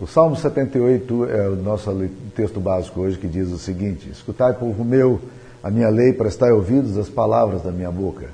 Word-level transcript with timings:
O 0.00 0.06
Salmo 0.06 0.36
78 0.36 1.24
é 1.24 1.48
o 1.48 1.56
nosso 1.56 1.90
texto 2.32 2.60
básico 2.60 3.00
hoje 3.00 3.18
que 3.18 3.26
diz 3.26 3.50
o 3.50 3.58
seguinte: 3.58 4.08
Escutai, 4.08 4.52
povo 4.52 4.84
meu, 4.84 5.20
a 5.60 5.72
minha 5.72 5.88
lei, 5.88 6.12
prestai 6.12 6.52
ouvidos 6.52 6.96
às 6.96 7.08
palavras 7.08 7.62
da 7.62 7.72
minha 7.72 7.90
boca. 7.90 8.28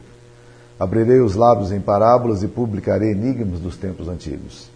Abrirei 0.79 1.21
os 1.21 1.35
lábios 1.35 1.72
em 1.72 1.80
parábolas 1.80 2.42
e 2.42 2.48
publicarei 2.48 3.12
enigmas 3.12 3.61
dos 3.61 3.79
tempos 3.79 4.08
antigos. 4.08 4.69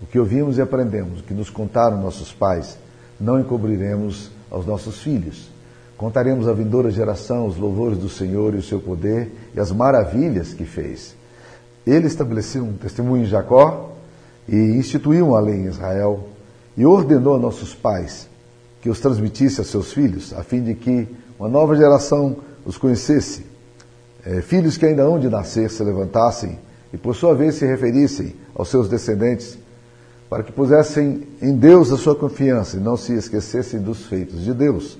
O 0.00 0.06
que 0.06 0.16
ouvimos 0.16 0.58
e 0.58 0.62
aprendemos, 0.62 1.18
o 1.18 1.22
que 1.24 1.34
nos 1.34 1.50
contaram 1.50 2.00
nossos 2.00 2.32
pais, 2.32 2.78
não 3.18 3.40
encobriremos 3.40 4.30
aos 4.48 4.64
nossos 4.64 5.02
filhos. 5.02 5.50
Contaremos 5.96 6.46
à 6.46 6.52
vindoura 6.52 6.88
geração 6.88 7.48
os 7.48 7.56
louvores 7.56 7.98
do 7.98 8.08
Senhor 8.08 8.54
e 8.54 8.58
o 8.58 8.62
seu 8.62 8.78
poder 8.78 9.32
e 9.56 9.58
as 9.58 9.72
maravilhas 9.72 10.54
que 10.54 10.64
fez. 10.64 11.16
Ele 11.84 12.06
estabeleceu 12.06 12.62
um 12.62 12.74
testemunho 12.74 13.24
em 13.24 13.26
Jacó 13.26 13.97
e 14.48 14.56
instituiu 14.56 15.28
uma 15.28 15.40
lei 15.40 15.56
em 15.56 15.66
Israel 15.66 16.28
e 16.76 16.86
ordenou 16.86 17.36
a 17.36 17.38
nossos 17.38 17.74
pais 17.74 18.28
que 18.80 18.88
os 18.88 19.00
transmitisse 19.00 19.60
a 19.60 19.64
seus 19.64 19.92
filhos, 19.92 20.32
a 20.32 20.42
fim 20.42 20.62
de 20.62 20.74
que 20.74 21.06
uma 21.38 21.48
nova 21.48 21.76
geração 21.76 22.36
os 22.64 22.78
conhecesse. 22.78 23.46
É, 24.24 24.40
filhos 24.40 24.76
que 24.76 24.86
ainda 24.86 25.02
hão 25.02 25.18
de 25.18 25.28
nascer 25.28 25.70
se 25.70 25.82
levantassem 25.82 26.58
e, 26.92 26.96
por 26.96 27.14
sua 27.14 27.34
vez, 27.34 27.56
se 27.56 27.66
referissem 27.66 28.34
aos 28.54 28.68
seus 28.68 28.88
descendentes, 28.88 29.58
para 30.28 30.42
que 30.42 30.52
pusessem 30.52 31.26
em 31.40 31.54
Deus 31.56 31.92
a 31.92 31.96
sua 31.96 32.14
confiança 32.14 32.76
e 32.76 32.80
não 32.80 32.96
se 32.96 33.14
esquecessem 33.14 33.80
dos 33.80 34.06
feitos 34.06 34.42
de 34.42 34.52
Deus, 34.52 34.98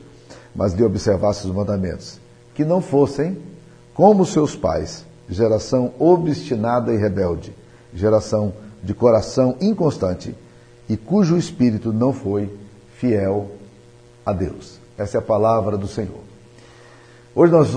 mas 0.54 0.72
lhe 0.72 0.82
observassem 0.82 1.50
os 1.50 1.56
mandamentos, 1.56 2.18
que 2.54 2.64
não 2.64 2.80
fossem 2.80 3.38
como 3.94 4.24
seus 4.24 4.56
pais, 4.56 5.04
geração 5.28 5.92
obstinada 5.98 6.92
e 6.92 6.96
rebelde, 6.96 7.54
geração 7.92 8.52
de 8.82 8.94
coração 8.94 9.56
inconstante 9.60 10.34
e 10.88 10.96
cujo 10.96 11.36
espírito 11.36 11.92
não 11.92 12.12
foi 12.12 12.50
fiel 12.96 13.50
a 14.24 14.32
Deus. 14.32 14.78
Essa 14.96 15.18
é 15.18 15.20
a 15.20 15.22
palavra 15.22 15.76
do 15.76 15.86
Senhor. 15.86 16.20
Hoje 17.34 17.52
nós 17.52 17.72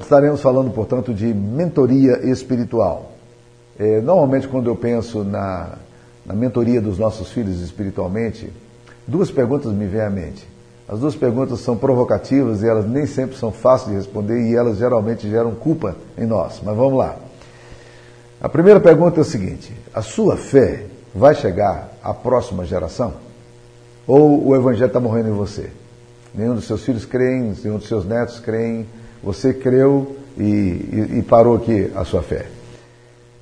estaremos 0.00 0.40
falando, 0.40 0.70
portanto, 0.70 1.12
de 1.12 1.32
mentoria 1.34 2.30
espiritual. 2.30 3.12
É, 3.78 4.00
normalmente, 4.00 4.46
quando 4.46 4.68
eu 4.68 4.76
penso 4.76 5.24
na, 5.24 5.78
na 6.24 6.34
mentoria 6.34 6.80
dos 6.80 6.98
nossos 6.98 7.32
filhos 7.32 7.60
espiritualmente, 7.60 8.52
duas 9.06 9.30
perguntas 9.30 9.72
me 9.72 9.86
vêm 9.86 10.02
à 10.02 10.10
mente. 10.10 10.46
As 10.86 10.98
duas 11.00 11.16
perguntas 11.16 11.60
são 11.60 11.76
provocativas 11.76 12.62
e 12.62 12.68
elas 12.68 12.86
nem 12.86 13.06
sempre 13.06 13.36
são 13.36 13.50
fáceis 13.50 13.90
de 13.90 13.96
responder 13.96 14.42
e 14.42 14.54
elas 14.54 14.76
geralmente 14.76 15.28
geram 15.28 15.54
culpa 15.54 15.96
em 16.18 16.26
nós. 16.26 16.60
Mas 16.64 16.76
vamos 16.76 16.98
lá. 16.98 17.16
A 18.40 18.48
primeira 18.48 18.80
pergunta 18.80 19.18
é 19.18 19.22
o 19.22 19.24
seguinte: 19.24 19.72
a 19.92 20.00
sua 20.00 20.36
fé 20.36 20.86
vai 21.14 21.34
chegar 21.34 21.92
à 22.02 22.14
próxima 22.14 22.64
geração? 22.64 23.14
Ou 24.06 24.48
o 24.48 24.56
evangelho 24.56 24.86
está 24.86 24.98
morrendo 24.98 25.28
em 25.28 25.32
você? 25.32 25.70
Nenhum 26.34 26.54
dos 26.54 26.64
seus 26.64 26.82
filhos 26.82 27.04
creem, 27.04 27.54
nenhum 27.62 27.76
dos 27.76 27.88
seus 27.88 28.04
netos 28.04 28.40
creem, 28.40 28.86
você 29.22 29.52
creu 29.52 30.16
e, 30.38 30.42
e, 30.42 31.18
e 31.18 31.22
parou 31.22 31.56
aqui 31.56 31.90
a 31.94 32.04
sua 32.04 32.22
fé. 32.22 32.46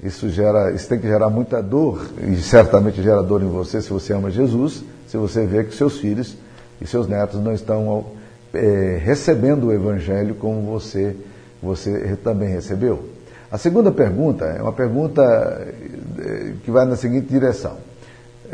Isso, 0.02 0.28
gera, 0.28 0.72
isso 0.72 0.88
tem 0.88 0.98
que 0.98 1.06
gerar 1.06 1.28
muita 1.28 1.62
dor, 1.62 2.08
e 2.22 2.36
certamente 2.36 3.02
gera 3.02 3.22
dor 3.22 3.42
em 3.42 3.48
você 3.48 3.82
se 3.82 3.90
você 3.90 4.12
ama 4.12 4.30
Jesus, 4.30 4.84
se 5.06 5.16
você 5.16 5.44
vê 5.44 5.64
que 5.64 5.74
seus 5.74 5.98
filhos 5.98 6.36
e 6.80 6.86
seus 6.86 7.08
netos 7.08 7.40
não 7.40 7.52
estão 7.52 8.06
é, 8.54 9.00
recebendo 9.02 9.66
o 9.66 9.72
Evangelho 9.72 10.34
como 10.36 10.62
você, 10.62 11.16
você 11.62 12.16
também 12.22 12.48
recebeu. 12.48 13.17
A 13.50 13.56
segunda 13.56 13.90
pergunta 13.90 14.44
é 14.44 14.60
uma 14.60 14.72
pergunta 14.72 15.22
eh, 15.22 16.52
que 16.62 16.70
vai 16.70 16.84
na 16.84 16.96
seguinte 16.96 17.28
direção. 17.28 17.78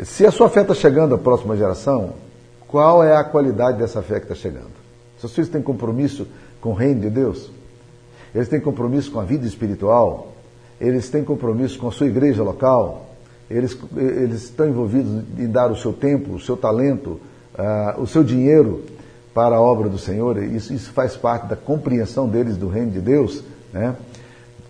Se 0.03 0.25
a 0.25 0.31
sua 0.31 0.49
fé 0.49 0.61
está 0.61 0.73
chegando 0.73 1.15
à 1.15 1.17
próxima 1.17 1.57
geração, 1.57 2.13
qual 2.67 3.03
é 3.03 3.15
a 3.15 3.23
qualidade 3.23 3.77
dessa 3.77 4.01
fé 4.01 4.19
que 4.19 4.25
está 4.25 4.35
chegando? 4.35 4.71
Seus 5.19 5.33
filhos 5.33 5.49
têm 5.49 5.61
compromisso 5.61 6.25
com 6.61 6.69
o 6.69 6.73
reino 6.73 7.01
de 7.01 7.09
Deus? 7.09 7.51
Eles 8.33 8.47
têm 8.47 8.61
compromisso 8.61 9.11
com 9.11 9.19
a 9.19 9.23
vida 9.23 9.45
espiritual? 9.45 10.33
Eles 10.79 11.09
têm 11.09 11.23
compromisso 11.23 11.77
com 11.77 11.89
a 11.89 11.91
sua 11.91 12.07
igreja 12.07 12.41
local? 12.41 13.09
Eles, 13.49 13.77
eles 13.95 14.43
estão 14.43 14.67
envolvidos 14.67 15.23
em 15.37 15.47
dar 15.47 15.71
o 15.71 15.75
seu 15.75 15.91
tempo, 15.91 16.33
o 16.33 16.39
seu 16.39 16.55
talento, 16.55 17.19
uh, 17.57 18.01
o 18.01 18.07
seu 18.07 18.23
dinheiro 18.23 18.83
para 19.33 19.57
a 19.57 19.61
obra 19.61 19.89
do 19.89 19.97
Senhor? 19.97 20.41
Isso, 20.41 20.73
isso 20.73 20.91
faz 20.91 21.15
parte 21.15 21.47
da 21.47 21.55
compreensão 21.55 22.27
deles 22.27 22.57
do 22.57 22.67
reino 22.67 22.91
de 22.91 22.99
Deus, 22.99 23.43
né? 23.71 23.95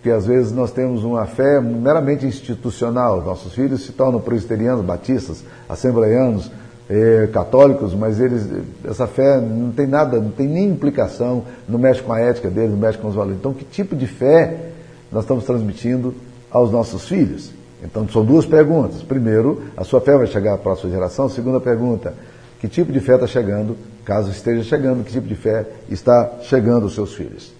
Porque 0.06 0.16
às 0.16 0.24
vezes 0.24 0.52
nós 0.52 0.70
temos 0.70 1.02
uma 1.02 1.26
fé 1.26 1.60
meramente 1.60 2.24
institucional. 2.24 3.24
Nossos 3.24 3.52
filhos 3.52 3.84
se 3.84 3.90
tornam 3.90 4.20
presbiterianos, 4.20 4.84
batistas, 4.84 5.42
assembleianos, 5.68 6.48
eh, 6.88 7.28
católicos, 7.32 7.92
mas 7.92 8.20
eles, 8.20 8.48
essa 8.84 9.08
fé 9.08 9.40
não 9.40 9.72
tem 9.72 9.84
nada, 9.84 10.20
não 10.20 10.30
tem 10.30 10.46
nem 10.46 10.68
implicação, 10.68 11.42
não 11.68 11.76
mexe 11.76 12.02
com 12.02 12.12
a 12.12 12.20
ética 12.20 12.48
deles, 12.48 12.70
não 12.70 12.78
mexe 12.78 12.96
com 12.98 13.08
os 13.08 13.16
valores. 13.16 13.36
Então, 13.36 13.52
que 13.52 13.64
tipo 13.64 13.96
de 13.96 14.06
fé 14.06 14.68
nós 15.10 15.24
estamos 15.24 15.42
transmitindo 15.44 16.14
aos 16.52 16.70
nossos 16.70 17.08
filhos? 17.08 17.50
Então, 17.82 18.08
são 18.08 18.24
duas 18.24 18.46
perguntas. 18.46 19.02
Primeiro, 19.02 19.60
a 19.76 19.82
sua 19.82 20.00
fé 20.00 20.16
vai 20.16 20.28
chegar 20.28 20.54
à 20.54 20.58
próxima 20.58 20.92
geração? 20.92 21.28
Segunda 21.28 21.58
pergunta, 21.58 22.14
que 22.60 22.68
tipo 22.68 22.92
de 22.92 23.00
fé 23.00 23.14
está 23.14 23.26
chegando, 23.26 23.76
caso 24.04 24.30
esteja 24.30 24.62
chegando, 24.62 25.02
que 25.02 25.10
tipo 25.10 25.26
de 25.26 25.34
fé 25.34 25.66
está 25.90 26.34
chegando 26.42 26.84
aos 26.84 26.94
seus 26.94 27.12
filhos? 27.12 27.56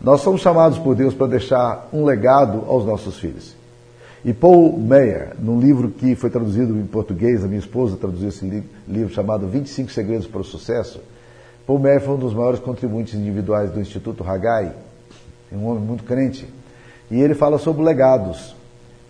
Nós 0.00 0.20
somos 0.20 0.40
chamados 0.40 0.78
por 0.78 0.94
Deus 0.94 1.14
para 1.14 1.26
deixar 1.26 1.88
um 1.92 2.04
legado 2.04 2.64
aos 2.68 2.84
nossos 2.84 3.18
filhos. 3.18 3.56
E 4.24 4.32
Paul 4.32 4.78
Meyer, 4.78 5.34
num 5.38 5.60
livro 5.60 5.88
que 5.88 6.14
foi 6.14 6.30
traduzido 6.30 6.76
em 6.76 6.86
português, 6.86 7.44
a 7.44 7.46
minha 7.46 7.60
esposa 7.60 7.96
traduziu 7.96 8.28
esse 8.28 8.44
li 8.44 8.62
livro 8.88 9.12
chamado 9.12 9.46
25 9.46 9.90
Segredos 9.90 10.26
para 10.26 10.40
o 10.40 10.44
Sucesso, 10.44 11.00
Paul 11.66 11.78
Meyer 11.78 12.00
foi 12.00 12.14
um 12.14 12.18
dos 12.18 12.34
maiores 12.34 12.60
contribuintes 12.60 13.14
individuais 13.14 13.70
do 13.70 13.80
Instituto 13.80 14.22
Haggai, 14.22 14.72
um 15.52 15.66
homem 15.66 15.82
muito 15.82 16.04
crente. 16.04 16.48
E 17.10 17.20
ele 17.20 17.34
fala 17.34 17.58
sobre 17.58 17.84
legados. 17.84 18.54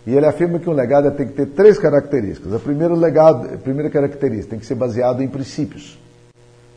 E 0.07 0.15
ele 0.15 0.27
afirma 0.27 0.59
que 0.59 0.71
um 0.71 0.73
legado 0.73 1.11
tem 1.13 1.27
que 1.27 1.33
ter 1.33 1.47
três 1.47 1.79
características. 1.79 2.55
A 2.55 2.59
primeira, 2.59 2.95
legado, 2.95 3.55
a 3.55 3.59
primeira 3.59 3.91
característica 3.91 4.51
tem 4.51 4.59
que 4.59 4.67
ser 4.67 4.77
baseado 4.77 5.23
em 5.23 5.29
princípios. 5.29 5.99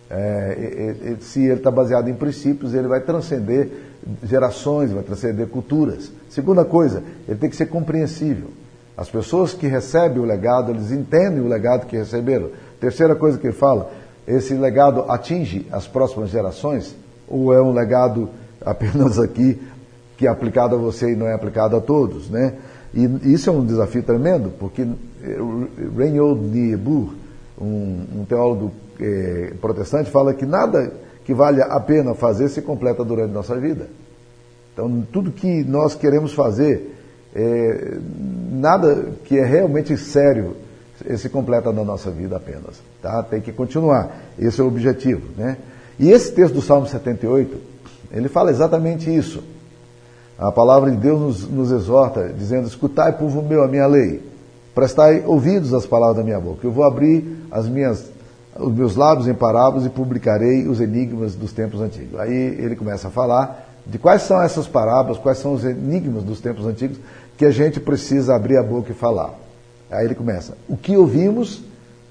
É, 0.10 1.16
se 1.22 1.44
ele 1.44 1.56
está 1.56 1.70
baseado 1.70 2.10
em 2.10 2.16
princípios, 2.16 2.74
ele 2.74 2.88
vai 2.88 3.00
transcender 3.02 3.70
gerações, 4.24 4.92
vai 4.92 5.04
transcender 5.04 5.48
culturas. 5.48 6.12
Segunda 6.30 6.66
coisa, 6.66 7.04
ele 7.28 7.38
tem 7.38 7.50
que 7.50 7.56
ser 7.56 7.68
compreensível. 7.68 8.50
As 8.98 9.10
pessoas 9.10 9.54
que 9.54 9.68
recebem 9.68 10.20
o 10.20 10.26
legado, 10.26 10.72
eles 10.72 10.92
entendem 10.92 11.40
o 11.40 11.48
legado 11.48 11.86
que 11.86 11.96
receberam. 11.96 12.50
Terceira 12.80 13.16
coisa 13.16 13.38
que 13.38 13.48
ele 13.48 13.54
fala, 13.54 13.92
esse 14.28 14.54
legado 14.54 15.06
atinge 15.10 15.66
as 15.72 15.88
próximas 15.88 16.30
gerações 16.30 16.96
ou 17.28 17.54
é 17.54 17.62
um 17.62 17.72
legado 17.72 18.30
apenas 18.66 19.20
aqui 19.20 19.60
que 20.18 20.28
é 20.28 20.30
aplicado 20.30 20.76
a 20.76 20.78
você 20.78 21.14
e 21.14 21.16
não 21.16 21.28
é 21.28 21.34
aplicado 21.34 21.78
a 21.78 21.82
todos, 21.82 22.30
né? 22.30 22.56
E 22.94 23.06
isso 23.32 23.50
é 23.50 23.54
um 23.54 23.66
desafio 23.66 24.04
tremendo, 24.04 24.52
porque 24.60 24.86
Reinhold 25.96 26.42
Niebuhr, 26.42 27.14
um, 27.60 28.22
um 28.22 28.26
teólogo 28.26 28.72
eh, 29.00 29.54
protestante, 29.60 30.10
fala 30.10 30.34
que 30.34 30.46
nada 30.46 30.92
que 31.26 31.34
vale 31.34 31.62
a 31.62 31.80
pena 31.80 32.16
fazer 32.16 32.50
se 32.50 32.62
completa 32.62 33.04
durante 33.04 33.32
nossa 33.32 33.56
vida. 33.56 33.88
Então, 34.74 35.06
tudo 35.12 35.32
que 35.32 35.64
nós 35.64 35.94
queremos 35.94 36.34
fazer, 36.34 36.96
é, 37.36 37.98
nada 38.52 39.12
que 39.26 39.38
é 39.38 39.46
realmente 39.46 39.96
sério 39.98 40.56
se 41.18 41.30
completa 41.30 41.72
na 41.72 41.84
nossa 41.84 42.10
vida 42.10 42.36
apenas. 42.38 42.82
Tá? 43.02 43.22
Tem 43.24 43.42
que 43.42 43.52
continuar. 43.52 44.10
Esse 44.38 44.60
é 44.60 44.64
o 44.64 44.68
objetivo. 44.68 45.22
Né? 45.38 45.58
E 46.00 46.10
esse 46.10 46.32
texto 46.32 46.56
do 46.56 46.62
Salmo 46.62 46.88
78, 46.88 47.58
ele 48.12 48.28
fala 48.28 48.50
exatamente 48.50 49.14
isso. 49.14 49.44
A 50.38 50.52
palavra 50.52 50.90
de 50.90 50.98
Deus 50.98 51.20
nos, 51.20 51.48
nos 51.48 51.72
exorta, 51.72 52.34
dizendo: 52.36 52.68
Escutai, 52.68 53.18
povo 53.18 53.42
meu, 53.42 53.64
a 53.64 53.68
minha 53.68 53.86
lei, 53.86 54.22
prestai 54.74 55.24
ouvidos 55.26 55.74
às 55.74 55.86
palavras 55.86 56.18
da 56.18 56.24
minha 56.24 56.40
boca. 56.40 56.66
Eu 56.66 56.72
vou 56.72 56.84
abrir 56.84 57.46
as 57.52 57.68
minhas 57.68 58.12
os 58.58 58.74
meus 58.74 58.96
lábios 58.96 59.28
em 59.28 59.34
parábolas 59.34 59.86
e 59.86 59.90
publicarei 59.90 60.68
os 60.68 60.82
enigmas 60.82 61.34
dos 61.36 61.54
tempos 61.54 61.82
antigos. 61.82 62.20
Aí 62.20 62.34
ele 62.34 62.76
começa 62.76 63.08
a 63.08 63.12
falar 63.12 63.68
de 63.86 63.98
quais 63.98 64.24
são 64.24 64.42
essas 64.42 64.68
parábolas, 64.68 65.18
quais 65.18 65.38
são 65.38 65.54
os 65.54 65.64
enigmas 65.64 66.24
dos 66.24 66.42
tempos 66.42 66.66
antigos 66.66 66.98
que 67.38 67.46
a 67.46 67.52
gente 67.52 67.80
precisa 67.80 68.36
abrir 68.36 68.58
a 68.58 68.64
boca 68.64 68.92
e 68.92 68.96
falar. 68.96 69.34
Aí 69.90 70.06
ele 70.06 70.16
começa: 70.16 70.58
o 70.68 70.76
que 70.76 70.96
ouvimos, 70.98 71.64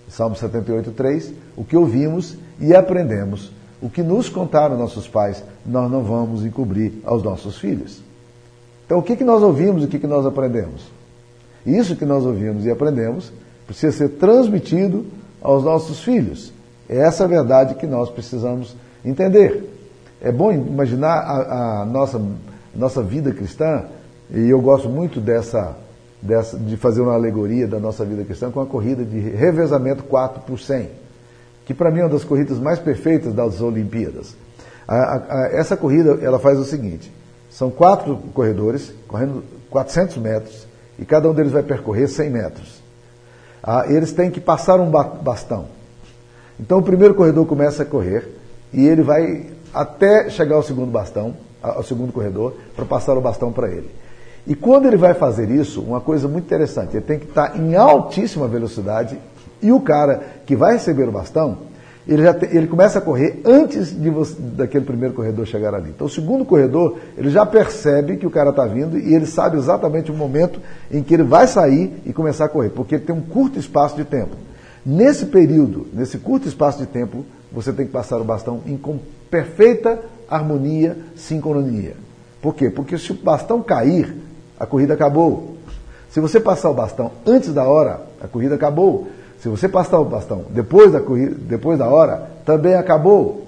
Salmo 0.08 0.34
78, 0.34 0.90
3, 0.92 1.32
o 1.56 1.64
que 1.64 1.76
ouvimos 1.76 2.36
e 2.58 2.74
aprendemos, 2.74 3.52
o 3.80 3.90
que 3.90 4.02
nos 4.02 4.28
contaram 4.28 4.76
nossos 4.76 5.06
pais, 5.06 5.44
nós 5.64 5.90
não 5.90 6.02
vamos 6.02 6.44
encobrir 6.44 6.94
aos 7.04 7.22
nossos 7.22 7.58
filhos. 7.58 8.02
Então, 8.86 8.98
o 8.98 9.02
que, 9.02 9.16
que 9.16 9.24
nós 9.24 9.42
ouvimos 9.42 9.84
o 9.84 9.88
que, 9.88 9.98
que 9.98 10.06
nós 10.06 10.24
aprendemos? 10.24 10.90
Isso 11.68 11.96
que 11.96 12.06
nós 12.06 12.24
ouvimos 12.24 12.64
e 12.64 12.70
aprendemos 12.70 13.30
precisa 13.66 13.94
ser 13.94 14.08
transmitido 14.10 15.04
aos 15.42 15.62
nossos 15.62 16.02
filhos. 16.02 16.50
É 16.88 16.96
essa 16.96 17.24
a 17.24 17.26
verdade 17.26 17.74
que 17.74 17.86
nós 17.86 18.08
precisamos 18.08 18.74
entender. 19.04 19.68
É 20.20 20.32
bom 20.32 20.50
imaginar 20.50 21.18
a, 21.18 21.82
a 21.82 21.84
nossa, 21.84 22.20
nossa 22.74 23.02
vida 23.02 23.32
cristã, 23.32 23.84
e 24.30 24.48
eu 24.48 24.60
gosto 24.62 24.88
muito 24.88 25.20
dessa, 25.20 25.76
dessa, 26.22 26.58
de 26.58 26.76
fazer 26.78 27.02
uma 27.02 27.12
alegoria 27.12 27.66
da 27.66 27.78
nossa 27.78 28.04
vida 28.04 28.24
cristã 28.24 28.50
com 28.50 28.60
a 28.60 28.66
corrida 28.66 29.04
de 29.04 29.18
revezamento 29.18 30.02
4 30.04 30.40
por 30.42 30.58
100, 30.58 30.88
que 31.66 31.74
para 31.74 31.90
mim 31.90 32.00
é 32.00 32.04
uma 32.04 32.08
das 32.08 32.24
corridas 32.24 32.58
mais 32.58 32.78
perfeitas 32.78 33.34
das 33.34 33.60
Olimpíadas. 33.60 34.34
A, 34.86 35.16
a, 35.16 35.48
essa 35.52 35.76
corrida 35.76 36.18
ela 36.22 36.38
faz 36.38 36.58
o 36.58 36.64
seguinte: 36.64 37.12
são 37.50 37.70
quatro 37.70 38.16
corredores 38.32 38.92
correndo 39.06 39.44
400 39.70 40.16
metros 40.16 40.67
e 40.98 41.04
cada 41.04 41.30
um 41.30 41.34
deles 41.34 41.52
vai 41.52 41.62
percorrer 41.62 42.08
100 42.08 42.30
metros. 42.30 42.82
Ah, 43.62 43.84
eles 43.88 44.12
têm 44.12 44.30
que 44.30 44.40
passar 44.40 44.80
um 44.80 44.90
bastão. 44.90 45.66
Então 46.58 46.78
o 46.78 46.82
primeiro 46.82 47.14
corredor 47.14 47.46
começa 47.46 47.82
a 47.82 47.86
correr 47.86 48.26
e 48.72 48.86
ele 48.86 49.02
vai 49.02 49.46
até 49.72 50.28
chegar 50.30 50.56
ao 50.56 50.62
segundo 50.62 50.90
bastão, 50.90 51.34
ao 51.62 51.82
segundo 51.82 52.12
corredor, 52.12 52.54
para 52.74 52.84
passar 52.84 53.16
o 53.16 53.20
bastão 53.20 53.52
para 53.52 53.68
ele. 53.68 53.90
E 54.46 54.54
quando 54.54 54.86
ele 54.86 54.96
vai 54.96 55.14
fazer 55.14 55.50
isso, 55.50 55.82
uma 55.82 56.00
coisa 56.00 56.26
muito 56.26 56.46
interessante, 56.46 56.96
ele 56.96 57.04
tem 57.04 57.18
que 57.18 57.26
estar 57.26 57.56
em 57.56 57.76
altíssima 57.76 58.48
velocidade 58.48 59.18
e 59.60 59.70
o 59.70 59.80
cara 59.80 60.22
que 60.46 60.56
vai 60.56 60.74
receber 60.74 61.08
o 61.08 61.12
bastão, 61.12 61.58
ele, 62.08 62.22
já 62.22 62.34
ele 62.50 62.66
começa 62.66 62.98
a 62.98 63.02
correr 63.02 63.40
antes 63.44 63.94
de 63.94 64.08
você, 64.08 64.34
daquele 64.40 64.84
primeiro 64.84 65.14
corredor 65.14 65.44
chegar 65.46 65.74
ali. 65.74 65.90
Então, 65.90 66.06
o 66.06 66.10
segundo 66.10 66.44
corredor, 66.44 66.98
ele 67.18 67.28
já 67.28 67.44
percebe 67.44 68.16
que 68.16 68.26
o 68.26 68.30
cara 68.30 68.48
está 68.48 68.64
vindo 68.64 68.98
e 68.98 69.14
ele 69.14 69.26
sabe 69.26 69.58
exatamente 69.58 70.10
o 70.10 70.14
momento 70.14 70.58
em 70.90 71.02
que 71.02 71.12
ele 71.12 71.22
vai 71.22 71.46
sair 71.46 72.00
e 72.06 72.12
começar 72.12 72.46
a 72.46 72.48
correr, 72.48 72.70
porque 72.70 72.94
ele 72.94 73.04
tem 73.04 73.14
um 73.14 73.20
curto 73.20 73.58
espaço 73.58 73.94
de 73.94 74.04
tempo. 74.04 74.36
Nesse 74.86 75.26
período, 75.26 75.86
nesse 75.92 76.16
curto 76.16 76.48
espaço 76.48 76.78
de 76.78 76.86
tempo, 76.86 77.26
você 77.52 77.74
tem 77.74 77.84
que 77.84 77.92
passar 77.92 78.18
o 78.18 78.24
bastão 78.24 78.62
em 78.66 78.80
perfeita 79.30 80.00
harmonia, 80.30 80.96
sincronia. 81.14 81.94
Por 82.40 82.54
quê? 82.54 82.70
Porque 82.70 82.96
se 82.96 83.12
o 83.12 83.14
bastão 83.14 83.62
cair, 83.62 84.14
a 84.58 84.64
corrida 84.64 84.94
acabou. 84.94 85.56
Se 86.10 86.20
você 86.20 86.40
passar 86.40 86.70
o 86.70 86.74
bastão 86.74 87.12
antes 87.26 87.52
da 87.52 87.64
hora, 87.64 88.00
a 88.22 88.26
corrida 88.26 88.54
acabou. 88.54 89.08
Se 89.40 89.48
você 89.48 89.68
passar 89.68 90.00
o 90.00 90.04
bastão 90.04 90.46
depois 90.50 90.92
da, 90.92 91.00
corrida, 91.00 91.34
depois 91.34 91.78
da 91.78 91.86
hora, 91.86 92.30
também 92.44 92.74
acabou. 92.74 93.46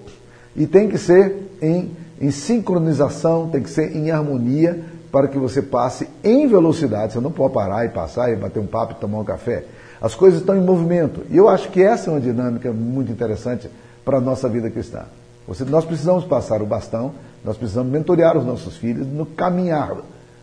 E 0.54 0.66
tem 0.66 0.88
que 0.88 0.98
ser 0.98 1.56
em, 1.60 1.90
em 2.20 2.30
sincronização, 2.30 3.48
tem 3.48 3.62
que 3.62 3.70
ser 3.70 3.96
em 3.96 4.10
harmonia 4.10 4.84
para 5.10 5.26
que 5.26 5.38
você 5.38 5.60
passe 5.60 6.08
em 6.22 6.46
velocidade. 6.46 7.12
Você 7.12 7.20
não 7.20 7.32
pode 7.32 7.54
parar 7.54 7.84
e 7.84 7.88
passar 7.88 8.32
e 8.32 8.36
bater 8.36 8.60
um 8.60 8.66
papo 8.66 8.92
e 8.92 9.00
tomar 9.00 9.18
um 9.18 9.24
café. 9.24 9.64
As 10.00 10.14
coisas 10.14 10.40
estão 10.40 10.56
em 10.56 10.62
movimento. 10.62 11.22
E 11.28 11.36
eu 11.36 11.48
acho 11.48 11.68
que 11.70 11.82
essa 11.82 12.10
é 12.10 12.14
uma 12.14 12.20
dinâmica 12.20 12.72
muito 12.72 13.10
interessante 13.10 13.68
para 14.04 14.18
a 14.18 14.20
nossa 14.20 14.48
vida 14.48 14.70
cristã. 14.70 15.02
Você, 15.48 15.64
nós 15.64 15.84
precisamos 15.84 16.24
passar 16.24 16.62
o 16.62 16.66
bastão, 16.66 17.12
nós 17.44 17.56
precisamos 17.56 17.90
mentorear 17.90 18.36
os 18.36 18.44
nossos 18.44 18.76
filhos 18.76 19.06
no 19.06 19.26
caminhar 19.26 19.96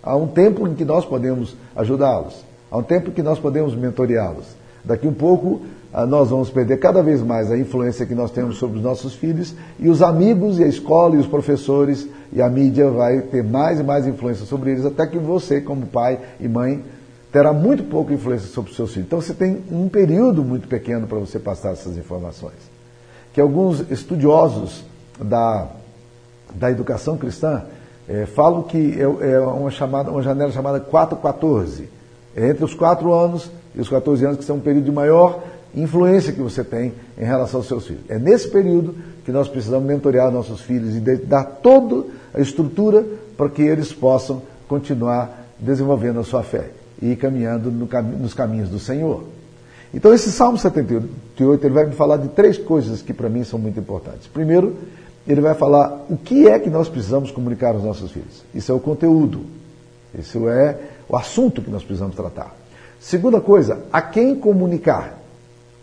Há 0.07 0.15
um 0.15 0.25
tempo 0.25 0.65
em 0.65 0.73
que 0.73 0.85
nós 0.85 1.05
podemos 1.05 1.53
ajudá-los. 1.75 2.41
Há 2.71 2.77
um 2.77 2.83
tempo 2.83 3.09
em 3.09 3.11
que 3.11 3.21
nós 3.21 3.39
podemos 3.39 3.75
mentoreá-los. 3.75 4.45
Daqui 4.87 5.07
um 5.07 5.13
pouco 5.13 5.61
ah, 5.93 6.05
nós 6.05 6.29
vamos 6.29 6.49
perder 6.49 6.77
cada 6.77 7.03
vez 7.03 7.21
mais 7.21 7.51
a 7.51 7.57
influência 7.57 8.05
que 8.05 8.15
nós 8.15 8.31
temos 8.31 8.57
sobre 8.57 8.77
os 8.77 8.83
nossos 8.83 9.13
filhos 9.13 9.53
e 9.77 9.89
os 9.89 10.01
amigos 10.01 10.59
e 10.59 10.63
a 10.63 10.67
escola 10.67 11.15
e 11.15 11.17
os 11.17 11.27
professores 11.27 12.07
e 12.31 12.41
a 12.41 12.49
mídia 12.49 12.89
vai 12.89 13.21
ter 13.21 13.43
mais 13.43 13.79
e 13.79 13.83
mais 13.83 14.07
influência 14.07 14.45
sobre 14.45 14.71
eles, 14.71 14.85
até 14.85 15.05
que 15.05 15.17
você, 15.17 15.59
como 15.59 15.85
pai 15.85 16.19
e 16.39 16.47
mãe, 16.47 16.83
terá 17.31 17.51
muito 17.51 17.83
pouca 17.83 18.13
influência 18.13 18.47
sobre 18.47 18.71
os 18.71 18.77
seus 18.77 18.93
filhos. 18.93 19.07
Então 19.07 19.21
você 19.21 19.33
tem 19.33 19.63
um 19.71 19.89
período 19.89 20.43
muito 20.43 20.67
pequeno 20.67 21.05
para 21.05 21.19
você 21.19 21.39
passar 21.39 21.71
essas 21.71 21.97
informações. 21.97 22.55
Que 23.33 23.41
alguns 23.41 23.89
estudiosos 23.91 24.85
da, 25.21 25.67
da 26.55 26.71
educação 26.71 27.17
cristã 27.17 27.63
é, 28.07 28.25
falam 28.25 28.63
que 28.63 28.97
é, 28.99 29.31
é, 29.31 29.39
uma, 29.39 29.69
chamada, 29.69 30.09
uma 30.09 30.21
janela 30.21 30.51
chamada 30.51 30.79
414. 30.79 31.89
É 32.35 32.49
entre 32.49 32.63
os 32.63 32.73
4 32.73 33.13
anos 33.13 33.51
e 33.77 33.81
os 33.81 33.87
14 33.87 34.25
anos 34.25 34.37
que 34.39 34.43
são 34.43 34.55
um 34.55 34.59
período 34.59 34.85
de 34.85 34.91
maior 34.91 35.43
influência 35.75 36.33
que 36.33 36.41
você 36.41 36.63
tem 36.63 36.93
em 37.17 37.23
relação 37.23 37.59
aos 37.59 37.67
seus 37.67 37.85
filhos. 37.85 38.01
É 38.09 38.17
nesse 38.17 38.49
período 38.49 38.95
que 39.23 39.31
nós 39.31 39.47
precisamos 39.47 39.87
mentorear 39.87 40.31
nossos 40.31 40.61
filhos 40.61 40.95
e 40.95 40.99
dar 40.99 41.43
toda 41.43 42.07
a 42.33 42.41
estrutura 42.41 43.05
para 43.37 43.49
que 43.49 43.61
eles 43.61 43.93
possam 43.93 44.41
continuar 44.67 45.45
desenvolvendo 45.59 46.19
a 46.19 46.23
sua 46.23 46.41
fé 46.41 46.71
e 46.99 47.15
caminhando 47.15 47.69
no 47.71 47.85
cam 47.85 48.01
nos 48.01 48.33
caminhos 48.33 48.69
do 48.69 48.79
Senhor. 48.79 49.23
Então, 49.93 50.13
esse 50.13 50.31
Salmo 50.31 50.57
78 50.57 51.65
ele 51.65 51.73
vai 51.73 51.85
me 51.85 51.93
falar 51.93 52.17
de 52.17 52.29
três 52.29 52.57
coisas 52.57 53.01
que 53.01 53.13
para 53.13 53.29
mim 53.29 53.43
são 53.43 53.59
muito 53.59 53.79
importantes. 53.79 54.27
Primeiro, 54.27 54.75
ele 55.27 55.41
vai 55.41 55.53
falar 55.53 56.05
o 56.09 56.17
que 56.17 56.47
é 56.47 56.57
que 56.57 56.69
nós 56.69 56.89
precisamos 56.89 57.29
comunicar 57.31 57.75
aos 57.75 57.83
nossos 57.83 58.11
filhos. 58.11 58.43
Isso 58.55 58.71
é 58.71 58.75
o 58.75 58.79
conteúdo. 58.79 59.41
Isso 60.17 60.49
é 60.49 60.77
o 61.07 61.15
assunto 61.15 61.61
que 61.61 61.69
nós 61.69 61.83
precisamos 61.83 62.15
tratar. 62.15 62.55
Segunda 62.99 63.39
coisa, 63.39 63.79
a 63.91 64.01
quem 64.01 64.35
comunicar. 64.35 65.17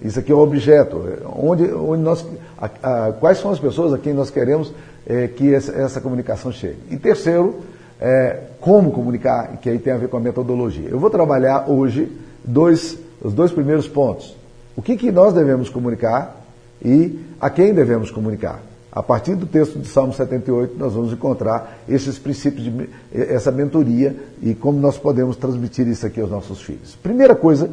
Isso 0.02 0.18
aqui 0.18 0.32
é 0.32 0.34
o 0.34 0.40
objeto. 0.40 1.02
Onde, 1.36 1.72
onde 1.72 2.02
nós, 2.02 2.26
a, 2.58 2.66
a, 3.08 3.12
quais 3.12 3.38
são 3.38 3.50
as 3.50 3.58
pessoas 3.58 3.92
a 3.92 3.98
quem 3.98 4.12
nós 4.12 4.30
queremos 4.30 4.72
é, 5.06 5.28
que 5.28 5.54
essa, 5.54 5.72
essa, 5.72 6.00
comunicação 6.00 6.52
chegue. 6.52 6.78
E 6.90 6.96
terceiro, 6.96 7.56
é, 8.00 8.40
como 8.60 8.90
comunicar, 8.90 9.56
que 9.58 9.70
aí 9.70 9.78
tem 9.78 9.92
a 9.92 9.96
ver 9.96 10.08
com 10.08 10.16
a 10.16 10.20
metodologia. 10.20 10.88
Eu 10.88 10.98
vou 10.98 11.10
trabalhar 11.10 11.70
hoje 11.70 12.10
dois, 12.44 12.98
os 13.22 13.32
dois 13.32 13.52
primeiros 13.52 13.88
pontos. 13.88 14.36
O 14.76 14.82
que, 14.82 14.96
que 14.96 15.12
nós 15.12 15.32
devemos 15.32 15.68
comunicar 15.68 16.44
e 16.84 17.18
a 17.40 17.48
quem 17.48 17.72
devemos 17.72 18.10
comunicar. 18.10 18.60
A 18.94 19.02
partir 19.02 19.34
do 19.34 19.44
texto 19.44 19.76
de 19.76 19.88
Salmo 19.88 20.12
78, 20.12 20.76
nós 20.78 20.92
vamos 20.92 21.12
encontrar 21.12 21.80
esses 21.88 22.16
princípios, 22.16 22.64
de, 22.64 22.88
essa 23.12 23.50
mentoria 23.50 24.14
e 24.40 24.54
como 24.54 24.78
nós 24.78 24.96
podemos 24.96 25.36
transmitir 25.36 25.88
isso 25.88 26.06
aqui 26.06 26.20
aos 26.20 26.30
nossos 26.30 26.62
filhos. 26.62 26.94
Primeira 27.02 27.34
coisa, 27.34 27.68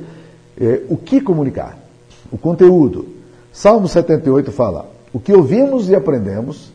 é, 0.59 0.81
o 0.89 0.97
que 0.97 1.21
comunicar? 1.21 1.77
O 2.31 2.39
conteúdo. 2.39 3.05
Salmo 3.53 3.87
78 3.87 4.51
fala: 4.51 4.89
o 5.13 5.19
que 5.19 5.31
ouvimos 5.31 5.89
e 5.89 5.95
aprendemos, 5.95 6.71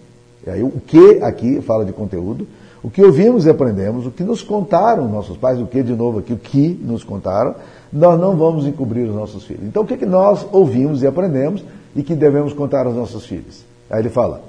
e 0.47 0.51
aí 0.51 0.63
o 0.63 0.81
que 0.81 1.21
aqui 1.25 1.61
fala 1.61 1.85
de 1.85 1.93
conteúdo, 1.93 2.47
o 2.85 2.89
que 2.89 3.03
ouvimos 3.03 3.47
e 3.47 3.51
aprendemos, 3.51 4.07
o 4.07 4.13
que 4.13 4.23
nos 4.23 4.43
contaram 4.43 5.09
nossos 5.09 5.37
pais, 5.37 5.61
o 5.61 5.67
que 5.67 5.83
de 5.83 5.93
novo 5.97 6.21
aqui, 6.21 6.33
o 6.33 6.39
que 6.39 6.81
nos 6.85 7.03
contaram, 7.03 7.57
nós 7.93 8.21
não 8.21 8.37
vamos 8.37 8.65
encobrir 8.65 9.09
os 9.09 9.15
nossos 9.15 9.45
filhos. 9.45 9.65
Então 9.65 9.83
o 9.83 9.87
que, 9.87 9.97
que 9.97 10.07
nós 10.07 10.47
ouvimos 10.53 11.03
e 11.03 11.07
aprendemos 11.09 11.65
e 11.97 12.05
que 12.05 12.15
devemos 12.15 12.53
contar 12.53 12.87
aos 12.87 12.95
nossos 12.95 13.27
filhos? 13.27 13.66
Aí 13.91 14.01
ele 14.01 14.11
fala: 14.11 14.43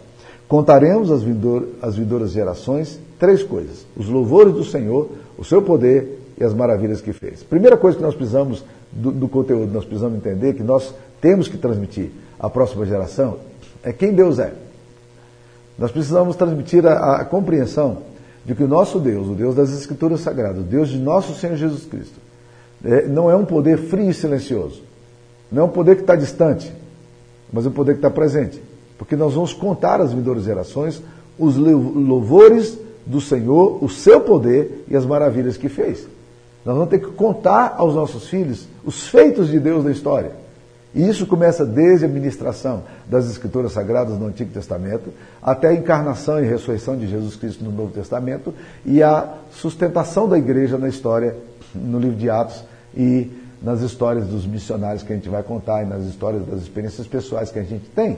contaremos 0.48 1.12
às, 1.12 1.24
vindor, 1.24 1.64
às 1.82 1.96
vindouras 1.96 2.32
gerações 2.32 3.00
três 3.20 3.44
coisas: 3.44 3.86
os 3.96 4.08
louvores 4.08 4.54
do 4.54 4.64
Senhor, 4.64 5.10
o 5.38 5.44
seu 5.44 5.62
poder 5.62 6.20
e 6.40 6.44
as 6.44 6.54
maravilhas 6.54 7.02
que 7.02 7.14
fez. 7.14 7.44
Primeira 7.44 7.78
coisa 7.78 7.98
que 7.98 8.04
nós 8.04 8.16
precisamos 8.16 8.64
do, 8.92 9.12
do 9.12 9.28
conteúdo, 9.28 9.72
nós 9.72 9.86
precisamos 9.86 10.18
entender 10.18 10.54
que 10.54 10.64
nós 10.64 10.94
temos 11.20 11.48
que 11.48 11.58
transmitir 11.58 12.12
à 12.40 12.50
próxima 12.50 12.86
geração 12.86 13.38
é 13.84 13.92
quem 13.92 14.14
Deus 14.14 14.40
é. 14.40 14.54
Nós 15.78 15.92
precisamos 15.92 16.36
transmitir 16.36 16.86
a, 16.86 17.18
a 17.18 17.26
compreensão 17.26 18.00
de 18.44 18.56
que 18.56 18.64
o 18.64 18.68
nosso 18.68 19.00
Deus, 19.00 19.28
o 19.28 19.34
Deus 19.34 19.56
das 19.56 19.72
Escrituras 19.72 20.22
Sagradas, 20.22 20.60
o 20.60 20.64
Deus 20.64 20.90
de 20.90 20.98
nosso 20.98 21.36
Senhor 21.36 21.56
Jesus 21.56 21.86
Cristo, 21.86 22.20
é, 22.84 23.08
não 23.08 23.30
é 23.30 23.36
um 23.36 23.46
poder 23.46 23.78
frio 23.78 24.10
e 24.10 24.14
silencioso. 24.14 24.82
Não 25.52 25.64
é 25.64 25.66
um 25.66 25.70
poder 25.70 25.96
que 25.96 26.02
está 26.02 26.16
distante, 26.16 26.72
mas 27.52 27.66
é 27.66 27.70
um 27.70 27.72
poder 27.72 27.94
que 27.94 28.00
está 28.00 28.10
presente 28.10 28.62
porque 28.98 29.16
nós 29.16 29.34
vamos 29.34 29.54
contar 29.54 30.02
às 30.02 30.14
vindouras 30.14 30.44
gerações 30.44 31.02
os 31.38 31.56
louvores 31.56 32.78
do 33.06 33.22
Senhor, 33.22 33.84
o 33.84 33.90
seu 33.90 34.20
poder 34.22 34.84
e 34.88 34.96
as 34.96 35.06
maravilhas 35.06 35.56
que 35.56 35.70
fez. 35.70 36.08
Nós 36.66 36.76
vamos 36.76 36.90
ter 36.90 37.00
que 37.00 37.12
contar 37.12 37.76
aos 37.78 37.96
nossos 37.96 38.28
filhos 38.28 38.68
os 38.84 39.08
feitos 39.08 39.48
de 39.48 39.60
Deus 39.60 39.86
na 39.86 39.92
história. 39.92 40.32
E 40.94 41.08
isso 41.08 41.28
começa 41.28 41.66
desde 41.66 42.06
a 42.06 42.08
ministração 42.08 42.84
das 43.08 43.30
Escrituras 43.30 43.74
Sagradas 43.74 44.18
no 44.18 44.26
Antigo 44.26 44.52
Testamento, 44.52 45.14
até 45.42 45.68
a 45.70 45.74
encarnação 45.74 46.44
e 46.44 46.48
ressurreição 46.48 46.98
de 46.98 47.08
Jesus 47.08 47.36
Cristo 47.36 47.64
no 47.64 47.72
Novo 47.72 47.92
Testamento 47.92 48.54
e 48.86 49.04
a 49.04 49.36
sustentação 49.52 50.28
da 50.28 50.38
igreja 50.38 50.78
na 50.78 50.90
história, 50.90 51.36
no 51.76 52.00
livro 52.00 52.18
de 52.18 52.30
Atos 52.30 52.64
e 52.96 53.32
nas 53.62 53.82
histórias 53.82 54.26
dos 54.28 54.46
missionários 54.46 55.04
que 55.04 55.14
a 55.14 55.16
gente 55.16 55.30
vai 55.30 55.44
contar 55.44 55.84
e 55.84 55.86
nas 55.86 56.04
histórias 56.04 56.46
das 56.46 56.62
experiências 56.62 57.08
pessoais 57.08 57.52
que 57.52 57.60
a 57.60 57.64
gente 57.64 57.88
tem. 57.90 58.18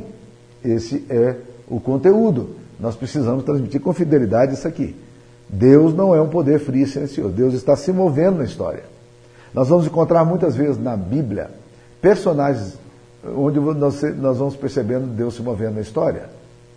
Esse 0.63 1.05
é 1.09 1.35
o 1.67 1.79
conteúdo. 1.79 2.55
Nós 2.79 2.95
precisamos 2.95 3.43
transmitir 3.43 3.81
com 3.81 3.93
fidelidade 3.93 4.53
isso 4.53 4.67
aqui. 4.67 4.95
Deus 5.47 5.93
não 5.93 6.13
é 6.13 6.21
um 6.21 6.29
poder 6.29 6.59
frio 6.59 6.83
e 6.83 6.87
silencioso. 6.87 7.29
Deus 7.29 7.53
está 7.53 7.75
se 7.75 7.91
movendo 7.91 8.37
na 8.37 8.43
história. 8.43 8.83
Nós 9.53 9.67
vamos 9.67 9.87
encontrar 9.87 10.23
muitas 10.23 10.55
vezes 10.55 10.81
na 10.81 10.95
Bíblia 10.95 11.49
personagens 12.01 12.77
onde 13.35 13.59
nós, 13.59 14.01
vamos 14.37 14.55
percebendo 14.55 15.07
Deus 15.07 15.35
se 15.35 15.41
movendo 15.41 15.75
na 15.75 15.81
história. 15.81 16.29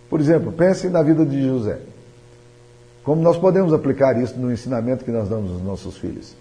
Por 0.09 0.19
exemplo, 0.19 0.51
pense 0.51 0.89
na 0.89 1.01
vida 1.01 1.25
de 1.25 1.41
José. 1.47 1.79
Como 3.03 3.21
nós 3.21 3.37
podemos 3.37 3.73
aplicar 3.73 4.21
isso 4.21 4.37
no 4.37 4.51
ensinamento 4.51 5.03
que 5.03 5.11
nós 5.11 5.29
damos 5.29 5.51
aos 5.51 5.61
nossos 5.61 5.97
filhos? 5.97 6.35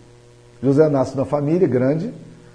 José 0.63 0.89
nasce 0.89 1.17
numa 1.17 1.27
família 1.27 1.67
grande, 1.67 2.13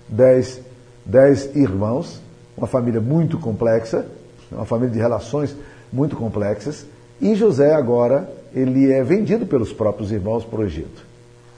dez, 0.07 0.61
dez 1.05 1.55
irmãos, 1.55 2.21
uma 2.57 2.67
família 2.67 3.01
muito 3.01 3.37
complexa, 3.37 4.05
uma 4.51 4.65
família 4.65 4.93
de 4.93 4.99
relações 4.99 5.55
muito 5.91 6.15
complexas. 6.15 6.85
E 7.19 7.35
José 7.35 7.73
agora, 7.73 8.29
ele 8.53 8.91
é 8.91 9.03
vendido 9.03 9.45
pelos 9.45 9.73
próprios 9.73 10.11
irmãos 10.11 10.45
para 10.45 10.59
o 10.59 10.63
Egito. 10.63 11.05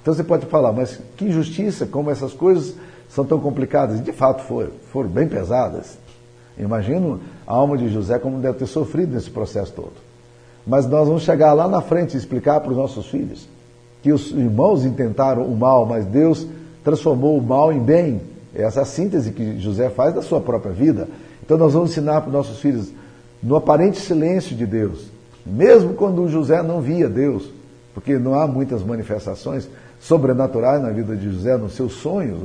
Então 0.02 0.14
você 0.14 0.24
pode 0.24 0.46
falar, 0.46 0.72
mas 0.72 1.00
que 1.18 1.26
injustiça, 1.26 1.86
como 1.86 2.10
essas 2.10 2.34
coisas 2.34 2.76
são 3.10 3.26
tão 3.26 3.40
complicadas. 3.40 4.04
De 4.04 4.12
fato 4.12 4.44
foram, 4.44 4.72
foram 4.92 5.10
bem 5.10 5.28
pesadas. 5.28 5.98
Imagino 6.58 7.20
a 7.46 7.54
alma 7.54 7.78
de 7.78 7.90
José 7.90 8.20
como 8.20 8.40
deve 8.40 8.58
ter 8.58 8.66
sofrido 8.66 9.14
nesse 9.14 9.30
processo 9.30 9.74
todo. 9.74 9.94
Mas 10.66 10.86
nós 10.86 11.08
vamos 11.08 11.24
chegar 11.24 11.54
lá 11.54 11.68
na 11.68 11.82
frente 11.82 12.14
e 12.14 12.18
explicar 12.18 12.60
para 12.60 12.72
os 12.72 12.78
nossos 12.78 13.08
filhos 13.08 13.48
que 14.02 14.12
os 14.12 14.32
irmãos 14.32 14.86
intentaram 14.86 15.44
o 15.44 15.56
mal, 15.56 15.86
mas 15.86 16.06
Deus 16.06 16.48
transformou 16.84 17.38
o 17.38 17.42
mal 17.42 17.72
em 17.72 17.80
bem. 17.80 18.22
Essa 18.56 18.80
é 18.80 18.84
a 18.84 18.86
síntese 18.86 19.32
que 19.32 19.60
José 19.60 19.90
faz 19.90 20.14
da 20.14 20.22
sua 20.22 20.40
própria 20.40 20.72
vida. 20.72 21.08
Então 21.50 21.58
nós 21.58 21.74
vamos 21.74 21.90
ensinar 21.90 22.22
para 22.22 22.28
os 22.28 22.34
nossos 22.34 22.60
filhos 22.60 22.92
no 23.42 23.56
aparente 23.56 24.00
silêncio 24.00 24.56
de 24.56 24.68
Deus, 24.68 25.08
mesmo 25.44 25.96
quando 25.96 26.30
José 26.30 26.62
não 26.62 26.80
via 26.80 27.10
Deus, 27.10 27.50
porque 27.92 28.20
não 28.20 28.36
há 28.36 28.46
muitas 28.46 28.84
manifestações 28.84 29.68
sobrenaturais 30.00 30.80
na 30.80 30.92
vida 30.92 31.16
de 31.16 31.28
José, 31.28 31.58
nos 31.58 31.74
seus 31.74 31.94
sonhos 31.94 32.38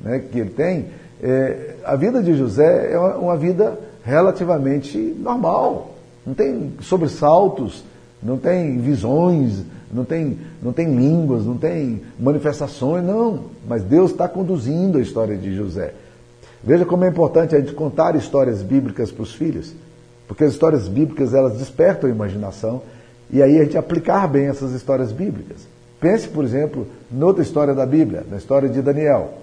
né, 0.00 0.20
que 0.30 0.38
ele 0.38 0.50
tem, 0.50 0.86
é, 1.20 1.74
a 1.84 1.96
vida 1.96 2.22
de 2.22 2.32
José 2.36 2.92
é 2.92 2.96
uma, 2.96 3.16
uma 3.16 3.36
vida 3.36 3.76
relativamente 4.04 4.98
normal. 5.18 5.96
Não 6.24 6.32
tem 6.32 6.74
sobressaltos, 6.80 7.82
não 8.22 8.38
tem 8.38 8.78
visões, 8.78 9.64
não 9.92 10.04
tem, 10.04 10.38
não 10.62 10.72
tem 10.72 10.94
línguas, 10.94 11.44
não 11.44 11.56
tem 11.56 12.02
manifestações, 12.20 13.04
não. 13.04 13.46
Mas 13.66 13.82
Deus 13.82 14.12
está 14.12 14.28
conduzindo 14.28 14.98
a 14.98 15.00
história 15.00 15.36
de 15.36 15.52
José. 15.56 15.92
Veja 16.64 16.86
como 16.86 17.04
é 17.04 17.08
importante 17.08 17.54
a 17.54 17.60
gente 17.60 17.74
contar 17.74 18.16
histórias 18.16 18.62
bíblicas 18.62 19.12
para 19.12 19.22
os 19.22 19.34
filhos, 19.34 19.74
porque 20.26 20.44
as 20.44 20.52
histórias 20.52 20.88
bíblicas 20.88 21.34
elas 21.34 21.58
despertam 21.58 22.08
a 22.08 22.12
imaginação 22.12 22.82
e 23.30 23.42
aí 23.42 23.60
a 23.60 23.64
gente 23.64 23.76
aplicar 23.76 24.26
bem 24.26 24.46
essas 24.46 24.72
histórias 24.72 25.12
bíblicas. 25.12 25.68
Pense, 26.00 26.26
por 26.26 26.42
exemplo, 26.42 26.86
noutra 27.10 27.42
história 27.42 27.74
da 27.74 27.84
Bíblia, 27.84 28.24
na 28.30 28.38
história 28.38 28.68
de 28.68 28.80
Daniel. 28.80 29.34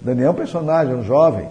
Daniel 0.00 0.28
é 0.28 0.30
um 0.30 0.34
personagem, 0.34 0.94
um 0.94 1.04
jovem, 1.04 1.48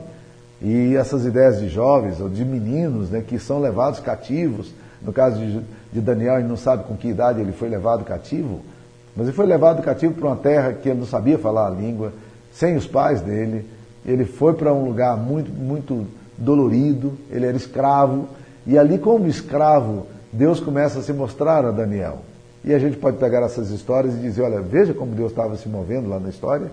e 0.62 0.96
essas 0.96 1.26
ideias 1.26 1.60
de 1.60 1.70
jovens 1.70 2.20
ou 2.20 2.30
de 2.30 2.44
meninos 2.44 3.10
né, 3.10 3.24
que 3.26 3.40
são 3.40 3.60
levados 3.60 4.00
cativos, 4.00 4.74
no 5.02 5.12
caso 5.12 5.40
de, 5.40 5.62
de 5.92 6.02
Daniel, 6.02 6.38
gente 6.38 6.50
não 6.50 6.58
sabe 6.58 6.84
com 6.84 6.96
que 6.96 7.08
idade 7.08 7.40
ele 7.40 7.52
foi 7.52 7.70
levado 7.70 8.04
cativo, 8.04 8.60
mas 9.16 9.28
ele 9.28 9.36
foi 9.36 9.46
levado 9.46 9.82
cativo 9.82 10.14
para 10.14 10.28
uma 10.28 10.36
terra 10.36 10.74
que 10.74 10.90
ele 10.90 11.00
não 11.00 11.08
sabia 11.08 11.40
falar 11.40 11.68
a 11.68 11.70
língua, 11.70 12.14
sem 12.52 12.76
os 12.76 12.86
pais 12.86 13.22
dele. 13.22 13.66
Ele 14.06 14.26
foi 14.26 14.54
para 14.54 14.74
um 14.74 14.86
lugar 14.86 15.18
muito, 15.18 15.52
muito 15.52 16.08
dolorido, 16.38 17.14
ele 17.30 17.46
era 17.46 17.56
escravo, 17.56 18.28
e 18.66 18.78
ali, 18.78 18.98
como 18.98 19.28
escravo, 19.28 20.08
Deus 20.32 20.60
começa 20.60 21.00
a 21.00 21.02
se 21.02 21.14
mostrar 21.14 21.66
a 21.66 21.72
Daniel. 21.72 22.20
E 22.64 22.74
a 22.74 22.80
gente 22.80 22.98
pode 22.98 23.18
pegar 23.18 23.42
essas 23.42 23.72
histórias 23.72 24.14
e 24.14 24.18
dizer: 24.18 24.44
olha, 24.44 24.62
veja 24.62 24.94
como 24.94 25.14
Deus 25.14 25.32
estava 25.32 25.58
se 25.58 25.68
movendo 25.68 26.10
lá 26.10 26.20
na 26.20 26.30
história. 26.30 26.72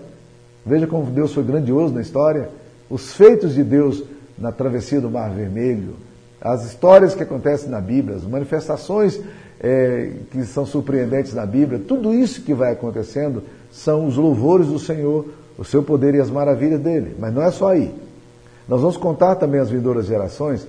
Veja 0.65 0.85
como 0.85 1.05
Deus 1.05 1.33
foi 1.33 1.43
grandioso 1.43 1.93
na 1.93 2.01
história. 2.01 2.49
Os 2.89 3.13
feitos 3.13 3.55
de 3.55 3.63
Deus 3.63 4.03
na 4.37 4.51
travessia 4.51 5.01
do 5.01 5.09
Mar 5.09 5.31
Vermelho, 5.31 5.95
as 6.41 6.65
histórias 6.65 7.13
que 7.13 7.23
acontecem 7.23 7.69
na 7.69 7.81
Bíblia, 7.81 8.17
as 8.17 8.23
manifestações 8.23 9.19
é, 9.59 10.11
que 10.31 10.43
são 10.45 10.65
surpreendentes 10.65 11.33
na 11.33 11.45
Bíblia, 11.45 11.81
tudo 11.85 12.13
isso 12.13 12.41
que 12.41 12.53
vai 12.53 12.71
acontecendo 12.71 13.43
são 13.71 14.07
os 14.07 14.15
louvores 14.15 14.67
do 14.67 14.79
Senhor, 14.79 15.25
o 15.59 15.65
seu 15.65 15.83
poder 15.83 16.15
e 16.15 16.21
as 16.21 16.29
maravilhas 16.29 16.79
dele. 16.79 17.17
Mas 17.19 17.33
não 17.33 17.43
é 17.43 17.51
só 17.51 17.67
aí. 17.67 17.93
Nós 18.65 18.79
vamos 18.79 18.95
contar 18.95 19.35
também 19.35 19.59
às 19.59 19.69
vindouras 19.69 20.05
gerações 20.05 20.65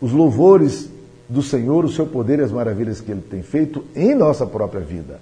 os 0.00 0.12
louvores 0.12 0.88
do 1.28 1.42
Senhor, 1.42 1.84
o 1.84 1.90
seu 1.90 2.06
poder 2.06 2.38
e 2.38 2.42
as 2.42 2.50
maravilhas 2.50 3.02
que 3.02 3.10
ele 3.10 3.20
tem 3.20 3.42
feito 3.42 3.84
em 3.94 4.14
nossa 4.14 4.46
própria 4.46 4.80
vida. 4.80 5.20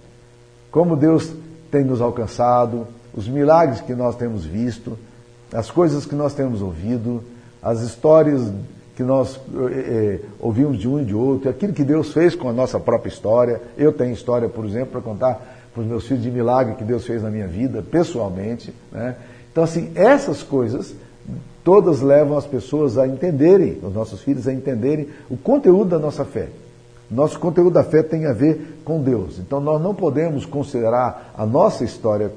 Como 0.71 0.97
Deus 0.97 1.33
tem 1.71 1.85
nos 1.85 2.01
alcançado, 2.01 2.87
os 3.13 3.29
milagres 3.29 3.81
que 3.81 3.95
nós 3.95 4.15
temos 4.15 4.45
visto, 4.45 4.97
as 5.53 5.71
coisas 5.71 6.07
que 6.07 6.15
nós 6.15 6.33
temos 6.33 6.63
ouvido, 6.63 7.23
as 7.61 7.81
histórias 7.81 8.53
que 8.95 9.03
nós 9.03 9.41
eh, 9.71 10.21
ouvimos 10.39 10.79
de 10.79 10.87
um 10.87 11.01
e 11.01 11.05
de 11.05 11.15
outro, 11.15 11.49
aquilo 11.49 11.73
que 11.73 11.85
Deus 11.85 12.13
fez 12.13 12.35
com 12.35 12.49
a 12.49 12.53
nossa 12.53 12.79
própria 12.79 13.11
história. 13.11 13.61
Eu 13.77 13.93
tenho 13.93 14.13
história, 14.13 14.49
por 14.49 14.65
exemplo, 14.65 14.93
para 14.93 15.01
contar 15.01 15.62
para 15.73 15.83
os 15.83 15.87
meus 15.87 16.07
filhos 16.07 16.23
de 16.23 16.31
milagre 16.31 16.75
que 16.75 16.85
Deus 16.85 17.07
fez 17.07 17.23
na 17.23 17.31
minha 17.31 17.47
vida, 17.47 17.83
pessoalmente. 17.83 18.75
Né? 18.91 19.17
Então, 19.51 19.65
assim, 19.65 19.91
essas 19.95 20.43
coisas 20.43 20.95
todas 21.65 22.01
levam 22.01 22.37
as 22.37 22.47
pessoas 22.47 22.99
a 22.99 23.07
entenderem, 23.07 23.79
os 23.83 23.95
nossos 23.95 24.21
filhos 24.21 24.49
a 24.49 24.53
entenderem 24.53 25.09
o 25.31 25.37
conteúdo 25.37 25.91
da 25.91 25.99
nossa 25.99 26.25
fé. 26.25 26.49
Nosso 27.11 27.39
conteúdo 27.39 27.75
da 27.75 27.85
fé 27.85 28.03
tem 28.03 28.27
a 28.27 28.33
ver 28.33 28.81
com 28.85 29.03
Deus. 29.03 29.39
Então 29.39 29.61
nós 29.61 29.81
não 29.81 29.95
podemos 29.95 30.47
considerar 30.47 31.33
a 31.37 31.45
nossa 31.45 31.85
história 31.85 32.33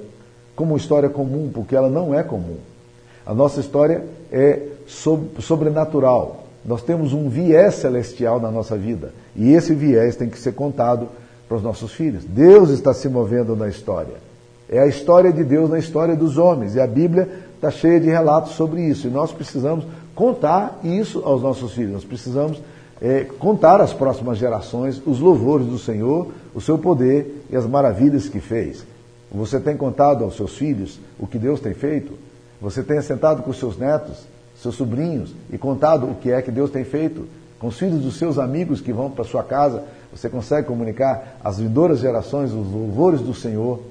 como 0.55 0.77
história 0.77 1.09
comum, 1.09 1.49
porque 1.53 1.75
ela 1.75 1.89
não 1.89 2.13
é 2.13 2.23
comum. 2.23 2.57
A 3.25 3.33
nossa 3.33 3.59
história 3.59 4.03
é 4.31 4.61
sobrenatural. 5.39 6.45
Nós 6.65 6.81
temos 6.81 7.13
um 7.13 7.29
viés 7.29 7.75
celestial 7.75 8.39
na 8.39 8.51
nossa 8.51 8.77
vida. 8.77 9.13
E 9.35 9.53
esse 9.53 9.73
viés 9.73 10.15
tem 10.15 10.29
que 10.29 10.37
ser 10.37 10.53
contado 10.53 11.09
para 11.47 11.57
os 11.57 11.63
nossos 11.63 11.91
filhos. 11.91 12.23
Deus 12.23 12.69
está 12.69 12.93
se 12.93 13.07
movendo 13.07 13.55
na 13.55 13.67
história. 13.67 14.15
É 14.69 14.79
a 14.79 14.87
história 14.87 15.31
de 15.31 15.43
Deus 15.43 15.69
na 15.69 15.77
história 15.77 16.15
dos 16.15 16.37
homens. 16.37 16.75
E 16.75 16.79
a 16.79 16.87
Bíblia 16.87 17.29
está 17.55 17.69
cheia 17.69 17.99
de 17.99 18.07
relatos 18.07 18.53
sobre 18.53 18.81
isso. 18.81 19.07
E 19.07 19.11
nós 19.11 19.31
precisamos 19.31 19.85
contar 20.15 20.79
isso 20.83 21.21
aos 21.23 21.41
nossos 21.41 21.73
filhos. 21.73 21.93
Nós 21.93 22.05
precisamos 22.05 22.61
é, 23.01 23.25
contar 23.39 23.81
às 23.81 23.93
próximas 23.93 24.37
gerações 24.37 25.01
os 25.05 25.19
louvores 25.19 25.67
do 25.67 25.77
Senhor, 25.77 26.31
o 26.53 26.61
seu 26.61 26.77
poder 26.77 27.45
e 27.49 27.55
as 27.55 27.65
maravilhas 27.65 28.27
que 28.27 28.39
fez. 28.39 28.85
Você 29.31 29.59
tem 29.59 29.75
contado 29.75 30.23
aos 30.23 30.35
seus 30.35 30.57
filhos 30.57 30.99
o 31.19 31.27
que 31.27 31.37
Deus 31.37 31.59
tem 31.59 31.73
feito? 31.73 32.13
Você 32.61 32.81
tem 32.81 33.01
sentado 33.01 33.43
com 33.43 33.51
seus 33.51 33.77
netos, 33.77 34.25
seus 34.61 34.75
sobrinhos 34.75 35.35
e 35.51 35.57
contado 35.57 36.07
o 36.07 36.15
que 36.15 36.31
é 36.31 36.41
que 36.41 36.51
Deus 36.51 36.71
tem 36.71 36.85
feito? 36.85 37.27
Com 37.59 37.67
os 37.67 37.77
filhos 37.77 38.01
dos 38.01 38.17
seus 38.17 38.37
amigos 38.37 38.79
que 38.79 38.93
vão 38.93 39.11
para 39.11 39.25
sua 39.25 39.43
casa, 39.43 39.83
você 40.15 40.29
consegue 40.29 40.67
comunicar 40.67 41.37
às 41.43 41.59
vindouras 41.59 41.99
gerações 41.99 42.53
os 42.53 42.71
louvores 42.71 43.19
do 43.19 43.33
Senhor, 43.33 43.81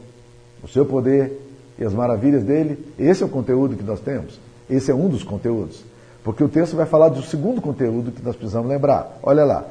o 0.62 0.68
seu 0.68 0.86
poder 0.86 1.38
e 1.78 1.84
as 1.84 1.92
maravilhas 1.92 2.42
dele? 2.42 2.78
Esse 2.98 3.22
é 3.22 3.26
o 3.26 3.28
conteúdo 3.28 3.76
que 3.76 3.82
nós 3.82 4.00
temos. 4.00 4.40
Esse 4.68 4.90
é 4.90 4.94
um 4.94 5.08
dos 5.08 5.22
conteúdos. 5.22 5.84
Porque 6.22 6.42
o 6.42 6.48
texto 6.48 6.76
vai 6.76 6.86
falar 6.86 7.10
do 7.10 7.22
segundo 7.22 7.60
conteúdo 7.60 8.10
que 8.10 8.22
nós 8.22 8.34
precisamos 8.34 8.70
lembrar. 8.70 9.18
Olha 9.22 9.44
lá, 9.44 9.66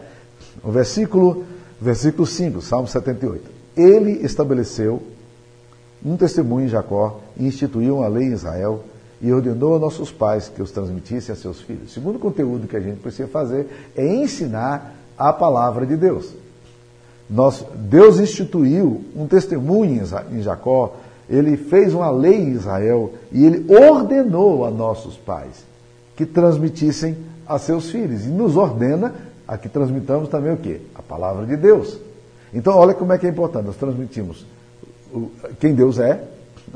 o 0.63 0.72
versículo, 0.72 1.43
versículo 1.81 2.27
5, 2.27 2.62
Salmo 2.62 2.88
78. 2.88 3.50
Ele 3.75 4.24
estabeleceu 4.24 5.01
um 6.05 6.15
testemunho 6.15 6.67
em 6.67 6.69
Jacó 6.69 7.19
e 7.36 7.48
instituiu 7.48 7.98
uma 7.98 8.07
lei 8.07 8.27
em 8.27 8.33
Israel 8.33 8.83
e 9.19 9.33
ordenou 9.33 9.75
a 9.75 9.79
nossos 9.79 10.12
pais 10.12 10.50
que 10.50 10.62
os 10.62 10.69
transmitissem 10.69 11.33
a 11.33 11.36
seus 11.36 11.62
filhos. 11.62 11.89
O 11.89 11.93
segundo 11.93 12.19
conteúdo 12.19 12.67
que 12.67 12.75
a 12.75 12.79
gente 12.79 13.00
precisa 13.00 13.27
fazer 13.27 13.67
é 13.95 14.05
ensinar 14.05 15.02
a 15.17 15.32
palavra 15.32 15.86
de 15.86 15.96
Deus. 15.96 16.34
Deus 17.75 18.20
instituiu 18.20 19.03
um 19.15 19.27
testemunho 19.27 20.03
em 20.32 20.41
Jacó, 20.41 20.96
ele 21.29 21.58
fez 21.58 21.93
uma 21.93 22.12
lei 22.12 22.36
em 22.36 22.51
Israel 22.51 23.13
e 23.32 23.46
ele 23.46 23.65
ordenou 23.74 24.65
a 24.65 24.72
nossos 24.72 25.17
pais 25.17 25.65
que 26.15 26.25
transmitissem 26.25 27.17
a 27.48 27.58
seus 27.58 27.89
filhos. 27.89 28.25
E 28.25 28.29
nos 28.29 28.55
ordena 28.55 29.15
a 29.48 29.58
que 29.58 29.70
transmitamos 29.70 30.29
também 30.29 30.53
o 30.53 30.58
quê? 30.58 30.82
A 30.93 31.01
palavra 31.01 31.46
de 31.46 31.55
Deus. 31.55 31.98
Então, 32.53 32.75
olha 32.75 32.93
como 32.93 33.13
é 33.13 33.17
que 33.17 33.25
é 33.25 33.29
importante. 33.29 33.65
Nós 33.65 33.77
transmitimos 33.77 34.46
quem 35.60 35.74
Deus 35.74 36.00
é, 36.00 36.24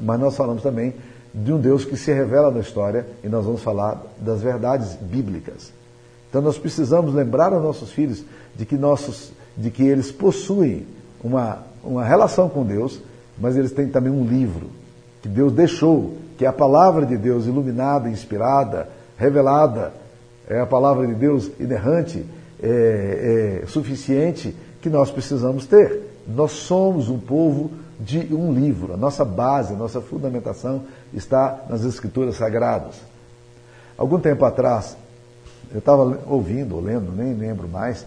mas 0.02 0.20
nós 0.20 0.36
falamos 0.36 0.64
também 0.64 0.94
de 1.34 1.54
um 1.54 1.60
Deus 1.60 1.86
que 1.86 1.98
se 1.98 2.12
revela 2.12 2.50
na 2.50 2.60
história 2.60 3.06
e 3.24 3.30
nós 3.30 3.46
vamos 3.46 3.62
falar 3.62 4.02
das 4.20 4.42
verdades 4.42 4.96
bíblicas. 4.96 5.72
Então 6.30 6.42
nós 6.42 6.58
precisamos 6.58 7.14
lembrar 7.14 7.54
aos 7.54 7.64
nossos 7.64 7.92
filhos 7.92 8.24
de 8.56 8.66
que, 8.66 8.76
nossos, 8.78 9.32
de 9.56 9.72
que 9.72 9.84
eles 9.84 10.12
possuem 10.12 10.86
uma, 11.24 11.60
uma 11.84 12.04
relação 12.04 12.50
com 12.50 12.66
Deus, 12.66 13.00
mas 13.38 13.56
eles 13.56 13.72
têm 13.72 13.88
também 13.88 14.12
um 14.12 14.26
livro 14.26 14.70
que 15.22 15.28
Deus 15.28 15.52
deixou, 15.54 16.18
que 16.38 16.46
é 16.46 16.48
a 16.48 16.54
palavra 16.54 17.06
de 17.06 17.18
Deus 17.18 17.46
iluminada, 17.46 18.10
inspirada, 18.10 18.90
revelada, 19.18 19.94
é 20.48 20.60
a 20.60 20.66
palavra 20.66 21.06
de 21.06 21.14
Deus 21.14 21.52
inerrante, 21.60 22.26
é, 22.62 23.62
é, 23.64 23.68
suficiente, 23.68 24.56
que 24.82 24.90
nós 24.90 25.12
precisamos 25.12 25.66
ter. 25.66 26.02
Nós 26.28 26.52
somos 26.52 27.10
um 27.10 27.20
povo 27.20 27.72
de 28.00 28.34
um 28.34 28.54
livro. 28.54 28.94
A 28.94 28.98
nossa 28.98 29.26
base, 29.26 29.74
a 29.74 29.78
nossa 29.78 30.00
fundamentação 30.00 30.84
está 31.14 31.66
nas 31.70 31.84
Escrituras 31.84 32.36
Sagradas. 32.36 32.96
Algum 33.98 34.20
tempo 34.20 34.46
atrás, 34.46 34.96
eu 35.72 35.80
estava 35.80 36.20
ouvindo, 36.28 36.76
ou 36.76 36.82
lendo, 36.82 37.12
nem 37.12 37.34
lembro 37.34 37.68
mais, 37.68 38.06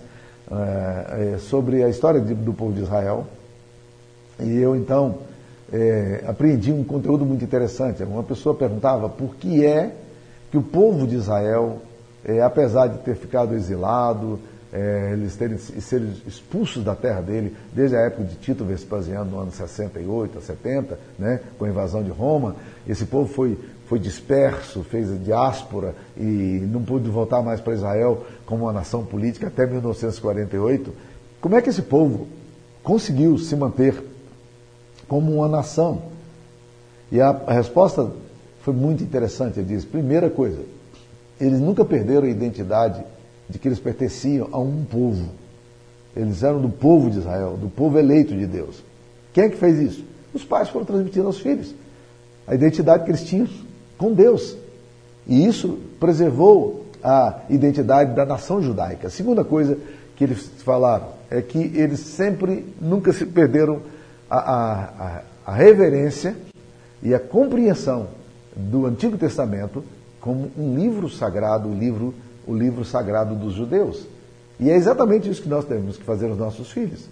é, 0.50 1.34
é, 1.34 1.38
sobre 1.38 1.84
a 1.84 1.88
história 1.88 2.20
de, 2.20 2.34
do 2.34 2.52
povo 2.52 2.72
de 2.72 2.80
Israel. 2.80 3.24
E 4.40 4.58
eu 4.58 4.74
então 4.74 5.18
é, 5.72 6.24
apreendi 6.26 6.72
um 6.72 6.82
conteúdo 6.82 7.24
muito 7.24 7.44
interessante. 7.44 8.02
Uma 8.02 8.24
pessoa 8.24 8.54
perguntava 8.54 9.08
por 9.08 9.36
que 9.36 9.64
é 9.64 9.94
que 10.50 10.58
o 10.58 10.62
povo 10.62 11.06
de 11.06 11.14
Israel, 11.14 11.78
apesar 12.44 12.88
de 12.88 12.98
ter 12.98 13.14
ficado 13.14 13.54
exilado, 13.54 14.40
eles 15.12 15.36
terem 15.36 15.56
serem 15.58 16.12
expulsos 16.26 16.82
da 16.82 16.96
terra 16.96 17.20
dele, 17.20 17.56
desde 17.72 17.94
a 17.94 18.00
época 18.00 18.24
de 18.24 18.34
Tito 18.34 18.64
Vespasiano, 18.64 19.30
no 19.30 19.38
ano 19.38 19.52
68 19.52 20.38
a 20.38 20.40
70, 20.40 20.98
né, 21.16 21.40
com 21.56 21.66
a 21.66 21.68
invasão 21.68 22.02
de 22.02 22.10
Roma. 22.10 22.56
Esse 22.88 23.04
povo 23.04 23.32
foi, 23.32 23.56
foi 23.90 23.98
disperso, 23.98 24.84
fez 24.84 25.10
a 25.10 25.16
diáspora 25.16 25.96
e 26.16 26.22
não 26.22 26.80
pôde 26.80 27.10
voltar 27.10 27.42
mais 27.42 27.60
para 27.60 27.74
Israel 27.74 28.24
como 28.46 28.62
uma 28.62 28.72
nação 28.72 29.04
política 29.04 29.48
até 29.48 29.66
1948. 29.66 30.94
Como 31.40 31.56
é 31.56 31.60
que 31.60 31.70
esse 31.70 31.82
povo 31.82 32.28
conseguiu 32.84 33.36
se 33.36 33.56
manter 33.56 34.00
como 35.08 35.34
uma 35.34 35.48
nação? 35.48 36.02
E 37.10 37.20
a, 37.20 37.30
a 37.30 37.52
resposta 37.52 38.12
foi 38.62 38.72
muito 38.72 39.02
interessante. 39.02 39.58
Ele 39.58 39.74
diz: 39.74 39.84
primeira 39.84 40.30
coisa, 40.30 40.60
eles 41.40 41.58
nunca 41.58 41.84
perderam 41.84 42.28
a 42.28 42.30
identidade 42.30 43.02
de 43.48 43.58
que 43.58 43.66
eles 43.66 43.80
pertenciam 43.80 44.50
a 44.52 44.58
um 44.60 44.84
povo. 44.84 45.30
Eles 46.14 46.44
eram 46.44 46.62
do 46.62 46.68
povo 46.68 47.10
de 47.10 47.18
Israel, 47.18 47.58
do 47.60 47.68
povo 47.68 47.98
eleito 47.98 48.36
de 48.36 48.46
Deus. 48.46 48.84
Quem 49.32 49.46
é 49.46 49.48
que 49.48 49.56
fez 49.56 49.80
isso? 49.80 50.04
Os 50.32 50.44
pais 50.44 50.68
foram 50.68 50.86
transmitindo 50.86 51.26
aos 51.26 51.40
filhos 51.40 51.74
a 52.46 52.54
identidade 52.54 53.02
que 53.02 53.10
eles 53.10 53.24
tinham 53.24 53.48
com 54.00 54.14
Deus. 54.14 54.56
E 55.26 55.46
isso 55.46 55.78
preservou 56.00 56.86
a 57.04 57.40
identidade 57.50 58.14
da 58.14 58.24
nação 58.24 58.62
judaica. 58.62 59.08
A 59.08 59.10
segunda 59.10 59.44
coisa 59.44 59.76
que 60.16 60.24
eles 60.24 60.50
falaram 60.64 61.08
é 61.30 61.42
que 61.42 61.58
eles 61.76 62.00
sempre, 62.00 62.64
nunca 62.80 63.12
se 63.12 63.26
perderam 63.26 63.82
a, 64.28 64.38
a, 64.38 65.22
a, 65.44 65.52
reverência 65.54 66.34
e 67.02 67.14
a 67.14 67.20
compreensão 67.20 68.08
do 68.56 68.86
Antigo 68.86 69.18
Testamento 69.18 69.84
como 70.18 70.50
um 70.56 70.74
livro 70.74 71.08
sagrado, 71.10 71.68
o 71.68 71.74
livro, 71.74 72.14
o 72.46 72.54
livro 72.54 72.84
sagrado 72.86 73.34
dos 73.34 73.52
judeus. 73.52 74.06
E 74.58 74.70
é 74.70 74.76
exatamente 74.76 75.28
isso 75.28 75.42
que 75.42 75.48
nós 75.48 75.66
temos 75.66 75.98
que 75.98 76.04
fazer 76.04 76.26
aos 76.26 76.38
nossos 76.38 76.70
filhos. 76.70 77.06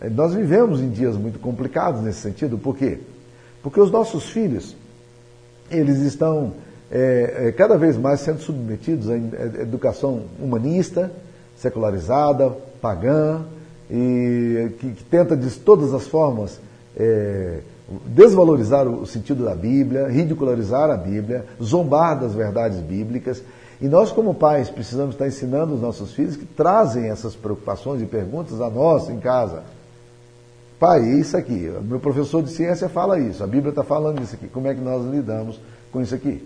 É, 0.00 0.08
nós 0.08 0.34
vivemos 0.34 0.80
em 0.80 0.90
dias 0.90 1.16
muito 1.16 1.38
complicados 1.38 2.02
nesse 2.02 2.20
sentido, 2.20 2.58
por 2.58 2.76
quê? 2.76 2.98
Porque 3.62 3.80
os 3.80 3.90
nossos 3.90 4.30
filhos, 4.30 4.76
eles 5.70 5.98
estão 5.98 6.52
é, 6.90 7.48
é, 7.48 7.52
cada 7.52 7.78
vez 7.78 7.96
mais 7.96 8.20
sendo 8.20 8.40
submetidos 8.40 9.08
à 9.08 9.16
educação 9.16 10.22
humanista, 10.40 11.10
secularizada, 11.56 12.50
pagã, 12.80 13.42
e 13.90 14.70
que, 14.78 14.90
que 14.92 15.04
tenta 15.04 15.36
de 15.36 15.50
todas 15.58 15.92
as 15.94 16.06
formas 16.06 16.60
é, 16.96 17.60
desvalorizar 18.06 18.86
o 18.86 19.06
sentido 19.06 19.44
da 19.44 19.54
Bíblia, 19.54 20.08
ridicularizar 20.08 20.90
a 20.90 20.96
Bíblia, 20.96 21.44
zombar 21.62 22.18
das 22.18 22.34
verdades 22.34 22.78
bíblicas. 22.78 23.42
E 23.80 23.88
nós, 23.88 24.12
como 24.12 24.34
pais, 24.34 24.68
precisamos 24.68 25.14
estar 25.14 25.26
ensinando 25.26 25.74
os 25.74 25.80
nossos 25.80 26.12
filhos 26.12 26.36
que 26.36 26.44
trazem 26.44 27.08
essas 27.08 27.34
preocupações 27.34 28.02
e 28.02 28.06
perguntas 28.06 28.60
a 28.60 28.68
nós 28.68 29.08
em 29.08 29.18
casa. 29.18 29.62
Pai, 30.80 31.04
isso 31.04 31.36
aqui, 31.36 31.70
meu 31.82 32.00
professor 32.00 32.42
de 32.42 32.48
ciência 32.48 32.88
fala 32.88 33.20
isso, 33.20 33.44
a 33.44 33.46
Bíblia 33.46 33.68
está 33.68 33.84
falando 33.84 34.22
isso 34.22 34.34
aqui, 34.34 34.48
como 34.48 34.66
é 34.66 34.74
que 34.74 34.80
nós 34.80 35.04
lidamos 35.04 35.60
com 35.92 36.00
isso 36.00 36.14
aqui? 36.14 36.42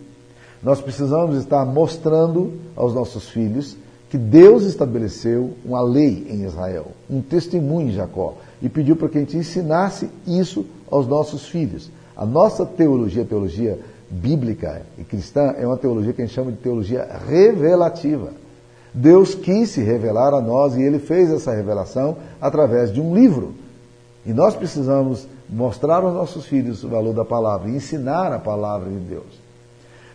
Nós 0.61 0.81
precisamos 0.81 1.37
estar 1.37 1.65
mostrando 1.65 2.53
aos 2.75 2.93
nossos 2.93 3.29
filhos 3.29 3.77
que 4.11 4.19
Deus 4.19 4.65
estabeleceu 4.65 5.53
uma 5.65 5.81
lei 5.81 6.27
em 6.29 6.45
Israel, 6.45 6.89
um 7.09 7.21
testemunho 7.21 7.91
em 7.91 7.93
Jacó, 7.93 8.35
e 8.61 8.69
pediu 8.69 8.97
para 8.97 9.09
que 9.09 9.19
a 9.19 9.21
gente 9.21 9.37
ensinasse 9.37 10.11
isso 10.27 10.67
aos 10.91 11.07
nossos 11.07 11.47
filhos. 11.47 11.89
A 12.17 12.27
nossa 12.27 12.67
teologia, 12.67 13.25
teologia 13.25 13.79
bíblica 14.11 14.83
e 14.99 15.05
cristã, 15.05 15.55
é 15.57 15.65
uma 15.65 15.77
teologia 15.77 16.13
que 16.13 16.23
a 16.23 16.27
gente 16.27 16.35
chama 16.35 16.51
de 16.51 16.59
teologia 16.59 17.09
revelativa. 17.29 18.33
Deus 18.93 19.33
quis 19.33 19.71
se 19.71 19.81
revelar 19.81 20.35
a 20.35 20.41
nós 20.41 20.75
e 20.75 20.83
ele 20.83 20.99
fez 20.99 21.31
essa 21.31 21.55
revelação 21.55 22.17
através 22.41 22.93
de 22.93 23.01
um 23.01 23.15
livro. 23.15 23.63
E 24.27 24.33
nós 24.33 24.55
precisamos 24.55 25.27
mostrar 25.49 26.03
aos 26.03 26.15
nossos 26.15 26.47
filhos 26.47 26.83
o 26.83 26.89
valor 26.89 27.13
da 27.13 27.25
palavra 27.25 27.69
ensinar 27.69 28.33
a 28.33 28.39
palavra 28.39 28.89
de 28.89 28.99
Deus. 28.99 29.45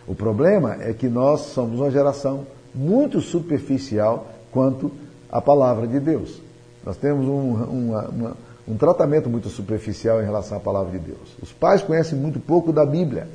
O 0.06 0.14
problema 0.14 0.76
é 0.80 0.92
que 0.92 1.08
nós 1.08 1.40
somos 1.40 1.78
uma 1.78 1.90
geração 1.90 2.46
muito 2.74 3.20
superficial 3.20 4.26
quanto 4.50 4.90
à 5.30 5.40
palavra 5.40 5.86
de 5.86 6.00
Deus. 6.00 6.40
Nós 6.84 6.96
temos 6.96 7.26
um, 7.26 7.54
uma, 7.54 8.36
um 8.66 8.76
tratamento 8.76 9.28
muito 9.28 9.48
superficial 9.48 10.20
em 10.20 10.24
relação 10.24 10.56
à 10.56 10.60
palavra 10.60 10.98
de 10.98 10.98
Deus. 10.98 11.36
Os 11.42 11.52
pais 11.52 11.82
conhecem 11.82 12.18
muito 12.18 12.40
pouco 12.40 12.72
da 12.72 12.84
Bíblia. 12.84 13.28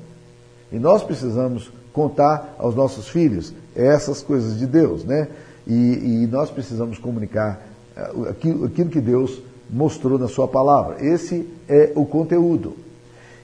E 0.71 0.79
nós 0.79 1.03
precisamos 1.03 1.71
contar 1.93 2.55
aos 2.57 2.75
nossos 2.75 3.07
filhos 3.07 3.53
essas 3.75 4.21
coisas 4.21 4.57
de 4.57 4.65
Deus, 4.65 5.03
né? 5.05 5.29
E, 5.67 6.23
e 6.23 6.27
nós 6.27 6.49
precisamos 6.49 6.97
comunicar 6.97 7.61
eh, 7.95 8.11
aquilo, 8.29 8.65
aquilo, 8.65 8.89
que 8.89 9.01
Deus 9.01 9.41
mostrou 9.69 10.17
na 10.17 10.27
sua 10.27 10.47
palavra. 10.47 11.03
Esse 11.05 11.47
é 11.67 11.91
o 11.95 12.05
conteúdo. 12.05 12.75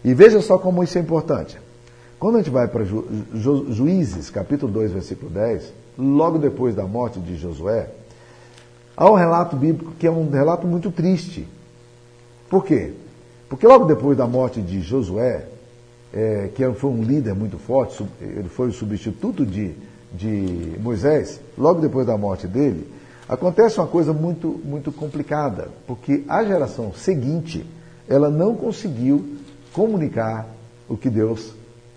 E 0.04 0.14
veja 0.14 0.42
só 0.42 0.58
como 0.58 0.84
isso 0.84 0.98
é 0.98 1.02
importante. 1.02 1.58
Quando 2.20 2.36
a 2.36 2.38
gente 2.40 2.52
vai 2.52 2.68
para 2.68 2.84
Ju, 2.84 3.06
Ju, 3.34 3.72
Juízes, 3.72 4.30
capítulo 4.30 4.72
2, 4.72 4.92
versículo 4.92 5.32
10, 5.32 5.74
logo 5.98 6.38
depois 6.38 6.76
da 6.76 6.84
morte 6.84 7.20
de 7.20 7.36
Josué, 7.36 7.90
há 8.96 9.10
um 9.10 9.16
relato 9.16 9.56
bíblico 9.56 9.94
que 9.98 10.06
é 10.06 10.12
um 10.12 10.30
relato 10.30 10.68
muito 10.68 10.92
triste. 10.92 11.48
Por 12.50 12.64
quê? 12.64 12.94
Porque 13.50 13.66
logo 13.66 13.86
depois 13.86 14.18
da 14.18 14.28
morte 14.28 14.62
de 14.62 14.82
Josué, 14.82 15.46
é, 16.14 16.50
que 16.54 16.70
foi 16.74 16.90
um 16.90 17.04
líder 17.04 17.34
muito 17.34 17.58
forte, 17.58 18.04
ele 18.20 18.50
foi 18.50 18.70
o 18.70 18.74
substituto 18.74 19.46
de, 19.46 19.74
de 20.14 20.80
Moisés, 20.80 21.40
logo 21.58 21.82
depois 21.82 22.06
da 22.06 22.18
morte 22.18 22.48
dele, 22.48 22.88
acontece 23.32 23.80
uma 23.80 23.88
coisa 23.88 24.12
muito, 24.12 24.60
muito 24.62 24.92
complicada, 24.92 25.70
porque 25.88 26.26
a 26.28 26.44
geração 26.44 26.94
seguinte, 26.94 27.66
ela 28.06 28.30
não 28.30 28.54
conseguiu 28.54 29.38
comunicar 29.72 30.48
o 30.90 30.98
que 30.98 31.10
Deus 31.10 31.54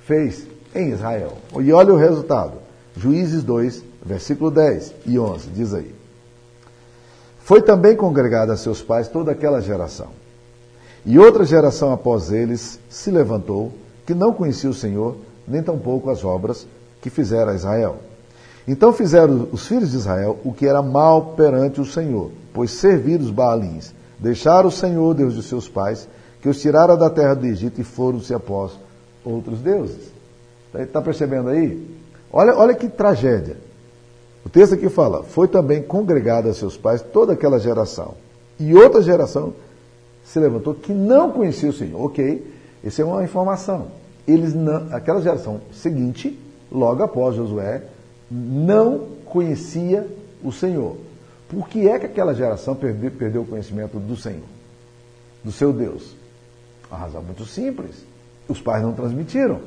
fez 0.06 0.46
em 0.72 0.92
Israel. 0.92 1.32
E 1.60 1.72
olha 1.72 1.92
o 1.92 1.96
resultado. 1.96 2.52
Juízes 2.96 3.42
2, 3.42 3.82
versículo 4.06 4.48
10 4.48 4.94
e 5.06 5.18
11, 5.18 5.48
diz 5.48 5.74
aí. 5.74 5.92
Foi 7.40 7.60
também 7.60 7.96
congregada 7.96 8.52
a 8.52 8.56
seus 8.56 8.80
pais 8.80 9.08
toda 9.08 9.32
aquela 9.32 9.60
geração. 9.60 10.10
E 11.04 11.18
outra 11.18 11.44
geração 11.44 11.92
após 11.92 12.30
eles 12.30 12.78
se 12.88 13.10
levantou, 13.10 13.72
que 14.06 14.14
não 14.14 14.32
conhecia 14.32 14.70
o 14.70 14.74
Senhor, 14.74 15.16
nem 15.48 15.64
tampouco 15.64 16.10
as 16.10 16.24
obras 16.24 16.64
que 17.02 17.10
fizera 17.10 17.56
Israel. 17.56 17.96
Então 18.66 18.92
fizeram 18.92 19.48
os 19.52 19.66
filhos 19.66 19.90
de 19.90 19.96
Israel 19.96 20.38
o 20.44 20.52
que 20.52 20.66
era 20.66 20.82
mal 20.82 21.34
perante 21.36 21.80
o 21.80 21.84
Senhor, 21.84 22.30
pois 22.52 22.70
serviram 22.70 23.24
os 23.24 23.30
Baalins, 23.30 23.92
deixaram 24.18 24.68
o 24.68 24.72
Senhor, 24.72 25.14
Deus 25.14 25.34
de 25.34 25.42
seus 25.42 25.68
pais, 25.68 26.08
que 26.40 26.48
os 26.48 26.60
tirara 26.60 26.96
da 26.96 27.10
terra 27.10 27.34
do 27.34 27.46
Egito 27.46 27.80
e 27.80 27.84
foram-se 27.84 28.32
após 28.34 28.72
outros 29.24 29.60
deuses. 29.60 30.12
Está 30.74 31.00
percebendo 31.00 31.50
aí? 31.50 31.88
Olha, 32.32 32.56
olha 32.56 32.74
que 32.74 32.88
tragédia. 32.88 33.56
O 34.44 34.48
texto 34.48 34.74
aqui 34.74 34.88
fala: 34.88 35.22
Foi 35.22 35.46
também 35.46 35.82
congregada 35.82 36.50
a 36.50 36.54
seus 36.54 36.76
pais 36.76 37.00
toda 37.00 37.32
aquela 37.32 37.58
geração. 37.58 38.14
E 38.58 38.74
outra 38.74 39.02
geração 39.02 39.54
se 40.24 40.38
levantou 40.38 40.74
que 40.74 40.92
não 40.92 41.30
conhecia 41.30 41.70
o 41.70 41.72
Senhor. 41.72 42.00
Ok, 42.04 42.44
essa 42.84 43.02
é 43.02 43.04
uma 43.04 43.22
informação. 43.22 43.86
Eles 44.26 44.54
não, 44.54 44.88
aquela 44.90 45.20
geração 45.20 45.60
seguinte, 45.72 46.38
logo 46.72 47.02
após 47.02 47.36
Josué, 47.36 47.82
não 48.30 49.06
conhecia 49.24 50.06
o 50.42 50.52
Senhor. 50.52 50.96
Por 51.48 51.68
que 51.68 51.88
é 51.88 51.98
que 51.98 52.06
aquela 52.06 52.34
geração 52.34 52.74
perdeu, 52.74 53.42
o 53.42 53.46
conhecimento 53.46 53.98
do 53.98 54.16
Senhor, 54.16 54.44
do 55.42 55.52
seu 55.52 55.72
Deus? 55.72 56.16
A 56.90 56.96
razão 56.96 57.22
muito 57.22 57.44
simples. 57.44 58.04
Os 58.48 58.60
pais 58.60 58.82
não 58.82 58.92
transmitiram. 58.92 59.60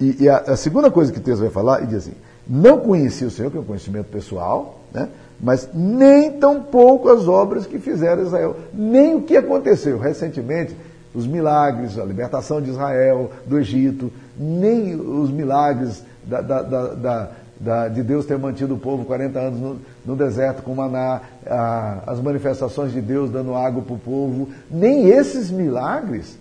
E, 0.00 0.24
e 0.24 0.28
a, 0.28 0.38
a, 0.38 0.56
segunda 0.56 0.90
coisa 0.90 1.12
que 1.12 1.18
o 1.18 1.22
texto 1.22 1.40
vai 1.40 1.50
falar, 1.50 1.78
ele 1.78 1.88
diz 1.88 1.98
assim, 1.98 2.14
não 2.46 2.80
conhecia 2.80 3.26
o 3.26 3.30
Senhor, 3.30 3.50
que 3.50 3.58
é 3.58 3.60
um 3.60 3.64
conhecimento 3.64 4.06
pessoal, 4.06 4.80
né? 4.92 5.08
mas 5.40 5.68
nem 5.74 6.32
tampouco 6.32 7.08
as 7.08 7.28
obras 7.28 7.66
que 7.66 7.78
fizeram 7.78 8.22
Israel, 8.22 8.56
nem 8.72 9.14
o 9.14 9.22
que 9.22 9.36
aconteceu 9.36 9.98
recentemente, 9.98 10.74
os 11.14 11.26
milagres, 11.26 11.98
a 11.98 12.04
libertação 12.04 12.62
de 12.62 12.70
Israel 12.70 13.30
do 13.46 13.58
Egito, 13.58 14.12
nem 14.38 14.94
os 14.94 15.30
milagres 15.30 16.02
da, 16.24 16.40
da, 16.40 16.62
da, 16.62 17.30
da 17.60 17.88
de 17.88 18.02
Deus 18.02 18.24
ter 18.24 18.38
mantido 18.38 18.74
o 18.74 18.78
povo 18.78 19.04
40 19.04 19.38
anos 19.38 19.60
no, 19.60 19.80
no 20.06 20.16
deserto 20.16 20.62
com 20.62 20.74
maná, 20.74 21.20
a, 21.46 22.02
as 22.06 22.18
manifestações 22.18 22.90
de 22.90 23.02
Deus 23.02 23.30
dando 23.30 23.54
água 23.54 23.82
para 23.82 23.94
o 23.94 23.98
povo, 23.98 24.48
nem 24.70 25.10
esses 25.10 25.50
milagres 25.50 26.38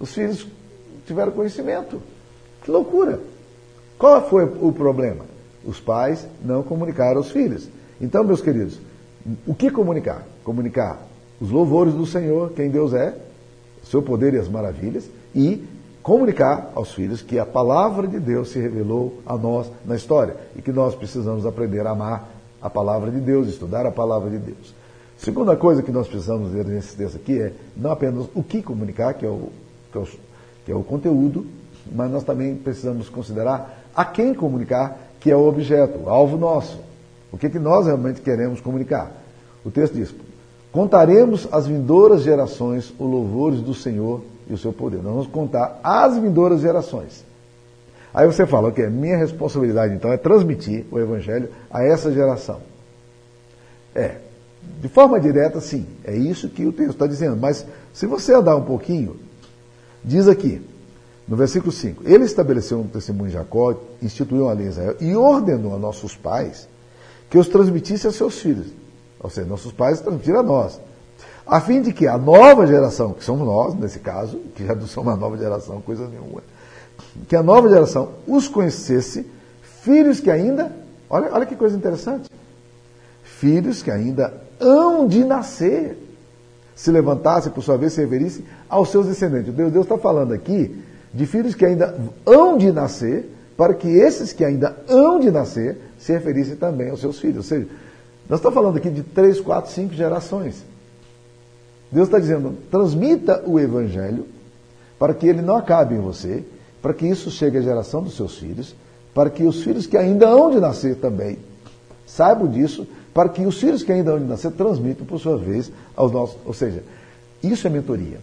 os 0.00 0.12
filhos 0.12 0.46
tiveram 1.06 1.32
conhecimento. 1.32 2.00
Que 2.62 2.70
loucura! 2.70 3.20
Qual 3.98 4.28
foi 4.28 4.44
o 4.44 4.72
problema? 4.72 5.24
Os 5.64 5.80
pais 5.80 6.26
não 6.44 6.62
comunicaram 6.62 7.18
aos 7.18 7.30
filhos. 7.30 7.68
Então, 8.00 8.22
meus 8.22 8.40
queridos, 8.40 8.78
o 9.46 9.54
que 9.54 9.70
comunicar? 9.70 10.22
Comunicar 10.44 10.98
os 11.40 11.50
louvores 11.50 11.94
do 11.94 12.06
Senhor, 12.06 12.52
quem 12.52 12.70
Deus 12.70 12.92
é, 12.92 13.14
seu 13.82 14.02
poder 14.02 14.34
e 14.34 14.38
as 14.38 14.48
maravilhas, 14.48 15.08
e 15.34 15.64
comunicar 16.08 16.72
aos 16.74 16.90
filhos 16.92 17.20
que 17.20 17.38
a 17.38 17.44
palavra 17.44 18.08
de 18.08 18.18
Deus 18.18 18.48
se 18.48 18.58
revelou 18.58 19.20
a 19.26 19.36
nós 19.36 19.70
na 19.84 19.94
história 19.94 20.36
e 20.56 20.62
que 20.62 20.72
nós 20.72 20.94
precisamos 20.94 21.44
aprender 21.44 21.86
a 21.86 21.90
amar 21.90 22.30
a 22.62 22.70
palavra 22.70 23.10
de 23.10 23.20
Deus, 23.20 23.46
estudar 23.46 23.84
a 23.84 23.90
palavra 23.90 24.30
de 24.30 24.38
Deus. 24.38 24.74
Segunda 25.18 25.54
coisa 25.54 25.82
que 25.82 25.92
nós 25.92 26.08
precisamos 26.08 26.50
ver 26.50 26.64
nesse 26.64 26.96
texto 26.96 27.16
aqui 27.16 27.38
é 27.38 27.52
não 27.76 27.92
apenas 27.92 28.26
o 28.34 28.42
que 28.42 28.62
comunicar, 28.62 29.12
que 29.12 29.26
é 29.26 29.28
o, 29.28 29.50
que 29.92 29.98
é 29.98 30.00
o, 30.00 30.06
que 30.64 30.72
é 30.72 30.74
o 30.74 30.82
conteúdo, 30.82 31.44
mas 31.92 32.10
nós 32.10 32.24
também 32.24 32.56
precisamos 32.56 33.10
considerar 33.10 33.78
a 33.94 34.02
quem 34.02 34.32
comunicar, 34.32 34.98
que 35.20 35.30
é 35.30 35.36
o 35.36 35.46
objeto, 35.46 36.06
o 36.06 36.08
alvo 36.08 36.38
nosso. 36.38 36.80
O 37.30 37.36
que, 37.36 37.50
que 37.50 37.58
nós 37.58 37.84
realmente 37.84 38.22
queremos 38.22 38.62
comunicar. 38.62 39.12
O 39.62 39.70
texto 39.70 39.92
diz: 39.92 40.14
Contaremos 40.72 41.46
às 41.52 41.66
vindouras 41.66 42.22
gerações 42.22 42.94
os 42.98 42.98
louvores 42.98 43.60
do 43.60 43.74
Senhor 43.74 44.22
e 44.48 44.54
o 44.54 44.58
seu 44.58 44.72
poder. 44.72 44.96
Nós 44.96 45.12
vamos 45.12 45.26
contar 45.28 45.80
às 45.82 46.16
vindouras 46.18 46.60
gerações. 46.60 47.24
Aí 48.12 48.26
você 48.26 48.46
fala, 48.46 48.68
ok, 48.68 48.88
minha 48.88 49.16
responsabilidade 49.16 49.94
então 49.94 50.12
é 50.12 50.16
transmitir 50.16 50.86
o 50.90 50.98
Evangelho 50.98 51.50
a 51.70 51.84
essa 51.84 52.10
geração. 52.10 52.60
É, 53.94 54.16
de 54.80 54.88
forma 54.88 55.20
direta, 55.20 55.60
sim, 55.60 55.86
é 56.04 56.16
isso 56.16 56.48
que 56.48 56.66
o 56.66 56.72
texto 56.72 56.92
está 56.92 57.06
dizendo. 57.06 57.36
Mas 57.36 57.66
se 57.92 58.06
você 58.06 58.34
andar 58.34 58.56
um 58.56 58.64
pouquinho, 58.64 59.16
diz 60.02 60.26
aqui, 60.26 60.62
no 61.26 61.36
versículo 61.36 61.70
5: 61.70 62.04
Ele 62.06 62.24
estabeleceu 62.24 62.80
um 62.80 62.86
testemunho 62.86 63.28
de 63.28 63.34
Jacó, 63.34 63.74
instituiu 64.02 64.44
uma 64.44 64.52
lei 64.52 64.66
em 64.66 64.70
Israel 64.70 64.96
e 65.00 65.14
ordenou 65.14 65.74
a 65.74 65.78
nossos 65.78 66.16
pais 66.16 66.68
que 67.28 67.36
os 67.36 67.48
transmitisse 67.48 68.06
a 68.06 68.12
seus 68.12 68.40
filhos. 68.40 68.68
Ou 69.20 69.28
seja, 69.28 69.46
nossos 69.46 69.72
pais 69.72 70.00
transmitiram 70.00 70.40
a 70.40 70.42
nós. 70.42 70.80
A 71.48 71.62
fim 71.62 71.80
de 71.80 71.94
que 71.94 72.06
a 72.06 72.18
nova 72.18 72.66
geração, 72.66 73.14
que 73.14 73.24
somos 73.24 73.46
nós, 73.46 73.74
nesse 73.74 73.98
caso, 74.00 74.38
que 74.54 74.66
já 74.66 74.74
não 74.74 74.86
somos 74.86 75.14
uma 75.14 75.18
nova 75.18 75.38
geração, 75.38 75.80
coisa 75.80 76.06
nenhuma, 76.06 76.42
que 77.26 77.34
a 77.34 77.42
nova 77.42 77.70
geração 77.70 78.10
os 78.26 78.46
conhecesse, 78.46 79.26
filhos 79.80 80.20
que 80.20 80.30
ainda, 80.30 80.70
olha, 81.08 81.32
olha 81.32 81.46
que 81.46 81.56
coisa 81.56 81.74
interessante, 81.74 82.28
filhos 83.24 83.82
que 83.82 83.90
ainda 83.90 84.34
hão 84.60 85.08
de 85.08 85.24
nascer, 85.24 85.96
se 86.76 86.90
levantassem, 86.90 87.50
por 87.50 87.62
sua 87.62 87.78
vez, 87.78 87.94
se 87.94 88.00
reverissem 88.02 88.44
aos 88.68 88.90
seus 88.90 89.06
descendentes. 89.06 89.52
Deus 89.54 89.74
está 89.74 89.96
falando 89.96 90.34
aqui 90.34 90.84
de 91.14 91.24
filhos 91.24 91.54
que 91.54 91.64
ainda 91.64 91.98
hão 92.26 92.58
de 92.58 92.70
nascer, 92.70 93.26
para 93.56 93.72
que 93.72 93.88
esses 93.88 94.34
que 94.34 94.44
ainda 94.44 94.76
hão 94.86 95.18
de 95.18 95.30
nascer 95.30 95.80
se 95.98 96.12
referissem 96.12 96.56
também 96.56 96.90
aos 96.90 97.00
seus 97.00 97.18
filhos. 97.18 97.38
Ou 97.38 97.42
seja, 97.42 97.66
nós 98.28 98.38
estamos 98.38 98.54
falando 98.54 98.76
aqui 98.76 98.90
de 98.90 99.02
três, 99.02 99.40
quatro, 99.40 99.72
cinco 99.72 99.94
gerações. 99.94 100.62
Deus 101.90 102.08
está 102.08 102.18
dizendo, 102.18 102.56
transmita 102.70 103.42
o 103.46 103.58
Evangelho 103.58 104.26
para 104.98 105.14
que 105.14 105.26
ele 105.26 105.40
não 105.40 105.56
acabe 105.56 105.94
em 105.94 106.00
você, 106.00 106.44
para 106.82 106.92
que 106.92 107.06
isso 107.06 107.30
chegue 107.30 107.58
à 107.58 107.62
geração 107.62 108.02
dos 108.02 108.16
seus 108.16 108.36
filhos, 108.36 108.74
para 109.14 109.30
que 109.30 109.44
os 109.44 109.62
filhos 109.62 109.86
que 109.86 109.96
ainda 109.96 110.28
hão 110.28 110.50
de 110.50 110.60
nascer 110.60 110.96
também 110.96 111.38
saibam 112.06 112.48
disso, 112.48 112.86
para 113.12 113.28
que 113.28 113.44
os 113.44 113.58
filhos 113.60 113.82
que 113.82 113.92
ainda 113.92 114.12
hão 114.12 114.18
de 114.18 114.24
nascer 114.24 114.50
transmitam, 114.52 115.06
por 115.06 115.18
sua 115.18 115.36
vez, 115.36 115.70
aos 115.96 116.10
nossos. 116.10 116.36
Ou 116.44 116.52
seja, 116.52 116.82
isso 117.42 117.66
é 117.66 117.70
mentoria. 117.70 118.18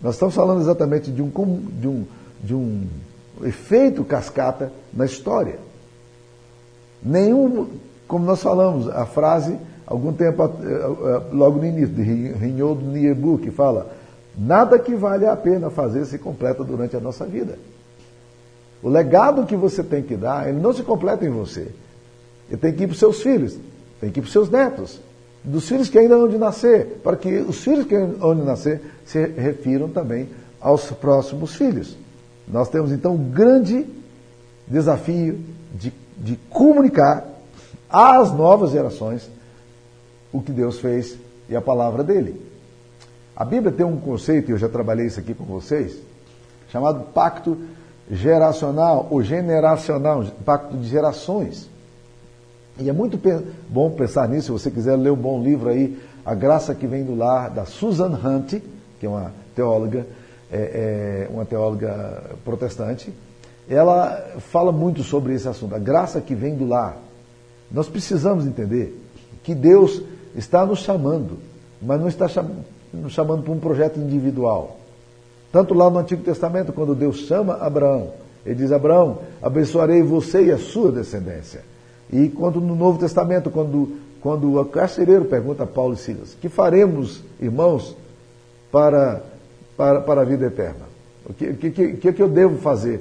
Nós 0.00 0.14
estamos 0.14 0.34
falando 0.34 0.60
exatamente 0.60 1.10
de 1.10 1.22
um, 1.22 1.30
de 1.80 1.88
um, 1.88 2.04
de 2.42 2.54
um 2.54 2.86
efeito 3.42 4.04
cascata 4.04 4.72
na 4.92 5.04
história. 5.04 5.58
Nenhum, 7.02 7.68
como 8.06 8.24
nós 8.24 8.42
falamos, 8.42 8.88
a 8.88 9.06
frase, 9.06 9.56
algum 9.92 10.12
tempo, 10.12 10.42
eh, 10.42 10.48
eh, 10.64 11.22
logo 11.32 11.58
no 11.58 11.66
início, 11.66 11.94
de 11.94 12.02
Rinhold 12.02 12.82
Niebu, 12.84 13.38
que 13.38 13.50
fala 13.50 13.90
Nada 14.36 14.78
que 14.78 14.94
vale 14.94 15.26
a 15.26 15.36
pena 15.36 15.68
fazer 15.68 16.06
se 16.06 16.18
completa 16.18 16.64
durante 16.64 16.96
a 16.96 17.00
nossa 17.00 17.26
vida. 17.26 17.58
O 18.82 18.88
legado 18.88 19.44
que 19.44 19.54
você 19.54 19.82
tem 19.82 20.02
que 20.02 20.16
dar, 20.16 20.48
ele 20.48 20.58
não 20.58 20.72
se 20.72 20.82
completa 20.82 21.24
em 21.24 21.30
você. 21.30 21.68
Ele 22.48 22.56
tem 22.58 22.72
que 22.72 22.84
ir 22.84 22.86
para 22.86 22.94
os 22.94 22.98
seus 22.98 23.22
filhos, 23.22 23.56
tem 24.00 24.10
que 24.10 24.18
ir 24.18 24.22
para 24.22 24.28
os 24.28 24.32
seus 24.32 24.50
netos, 24.50 25.00
dos 25.44 25.68
filhos 25.68 25.88
que 25.88 25.98
ainda 25.98 26.14
hão 26.14 26.28
de 26.28 26.38
nascer, 26.38 27.00
para 27.02 27.16
que 27.16 27.28
os 27.36 27.62
filhos 27.62 27.86
que 27.86 27.94
hão 27.94 28.34
de 28.34 28.42
nascer 28.42 28.80
se 29.04 29.24
refiram 29.24 29.88
também 29.88 30.28
aos 30.60 30.90
próximos 30.92 31.54
filhos. 31.54 31.96
Nós 32.48 32.68
temos 32.68 32.90
então 32.90 33.14
um 33.14 33.30
grande 33.30 33.86
desafio 34.66 35.38
de, 35.74 35.92
de 36.16 36.36
comunicar 36.48 37.26
às 37.90 38.32
novas 38.32 38.70
gerações 38.70 39.30
o 40.32 40.40
que 40.40 40.52
Deus 40.52 40.78
fez 40.78 41.16
e 41.48 41.56
a 41.56 41.60
palavra 41.60 42.02
dele. 42.02 42.40
A 43.36 43.44
Bíblia 43.44 43.72
tem 43.72 43.84
um 43.84 43.98
conceito, 43.98 44.50
e 44.50 44.52
eu 44.52 44.58
já 44.58 44.68
trabalhei 44.68 45.06
isso 45.06 45.20
aqui 45.20 45.34
com 45.34 45.44
vocês, 45.44 45.96
chamado 46.70 47.00
pacto 47.12 47.56
geracional 48.10 49.08
ou 49.10 49.22
generacional, 49.22 50.24
pacto 50.44 50.76
de 50.76 50.88
gerações. 50.88 51.68
E 52.78 52.88
é 52.88 52.92
muito 52.92 53.18
bom 53.68 53.90
pensar 53.90 54.28
nisso, 54.28 54.46
se 54.46 54.52
você 54.52 54.70
quiser 54.70 54.96
ler 54.96 55.10
um 55.10 55.16
bom 55.16 55.42
livro 55.42 55.68
aí, 55.68 55.98
A 56.24 56.34
Graça 56.34 56.74
que 56.74 56.86
Vem 56.86 57.04
do 57.04 57.14
Lar, 57.14 57.50
da 57.50 57.64
Susan 57.64 58.18
Hunt, 58.24 58.60
que 58.98 59.06
é 59.06 59.08
uma 59.08 59.32
teóloga, 59.54 60.06
é, 60.50 61.26
é 61.28 61.32
uma 61.32 61.44
teóloga 61.44 62.22
protestante. 62.44 63.12
Ela 63.68 64.34
fala 64.38 64.72
muito 64.72 65.02
sobre 65.02 65.34
esse 65.34 65.48
assunto, 65.48 65.74
a 65.74 65.78
graça 65.78 66.20
que 66.20 66.34
vem 66.34 66.54
do 66.54 66.66
lar. 66.66 66.96
Nós 67.70 67.88
precisamos 67.88 68.46
entender 68.46 69.00
que 69.42 69.54
Deus 69.54 70.02
está 70.34 70.64
nos 70.64 70.80
chamando, 70.80 71.38
mas 71.80 72.00
não 72.00 72.08
está 72.08 72.26
nos 72.92 73.12
chamando 73.12 73.42
para 73.42 73.52
um 73.52 73.58
projeto 73.58 73.98
individual. 73.98 74.78
Tanto 75.52 75.74
lá 75.74 75.90
no 75.90 75.98
Antigo 75.98 76.22
Testamento, 76.22 76.72
quando 76.72 76.94
Deus 76.94 77.18
chama 77.18 77.54
Abraão, 77.54 78.12
ele 78.44 78.56
diz: 78.56 78.72
Abraão, 78.72 79.18
abençoarei 79.40 80.02
você 80.02 80.46
e 80.46 80.50
a 80.50 80.58
sua 80.58 80.90
descendência. 80.90 81.62
E 82.10 82.28
quando 82.28 82.60
no 82.60 82.74
Novo 82.74 82.98
Testamento, 82.98 83.50
quando, 83.50 83.96
quando 84.20 84.58
o 84.58 84.64
carcereiro 84.64 85.24
pergunta 85.24 85.64
a 85.64 85.66
Paulo 85.66 85.94
e 85.94 85.98
Silas: 85.98 86.36
Que 86.40 86.48
faremos, 86.48 87.22
irmãos, 87.40 87.96
para, 88.70 89.22
para, 89.76 90.00
para 90.00 90.22
a 90.22 90.24
vida 90.24 90.46
eterna? 90.46 90.92
O 91.24 91.32
que, 91.32 91.52
que, 91.54 91.70
que, 91.70 92.12
que 92.12 92.22
eu 92.22 92.28
devo 92.28 92.58
fazer 92.58 93.00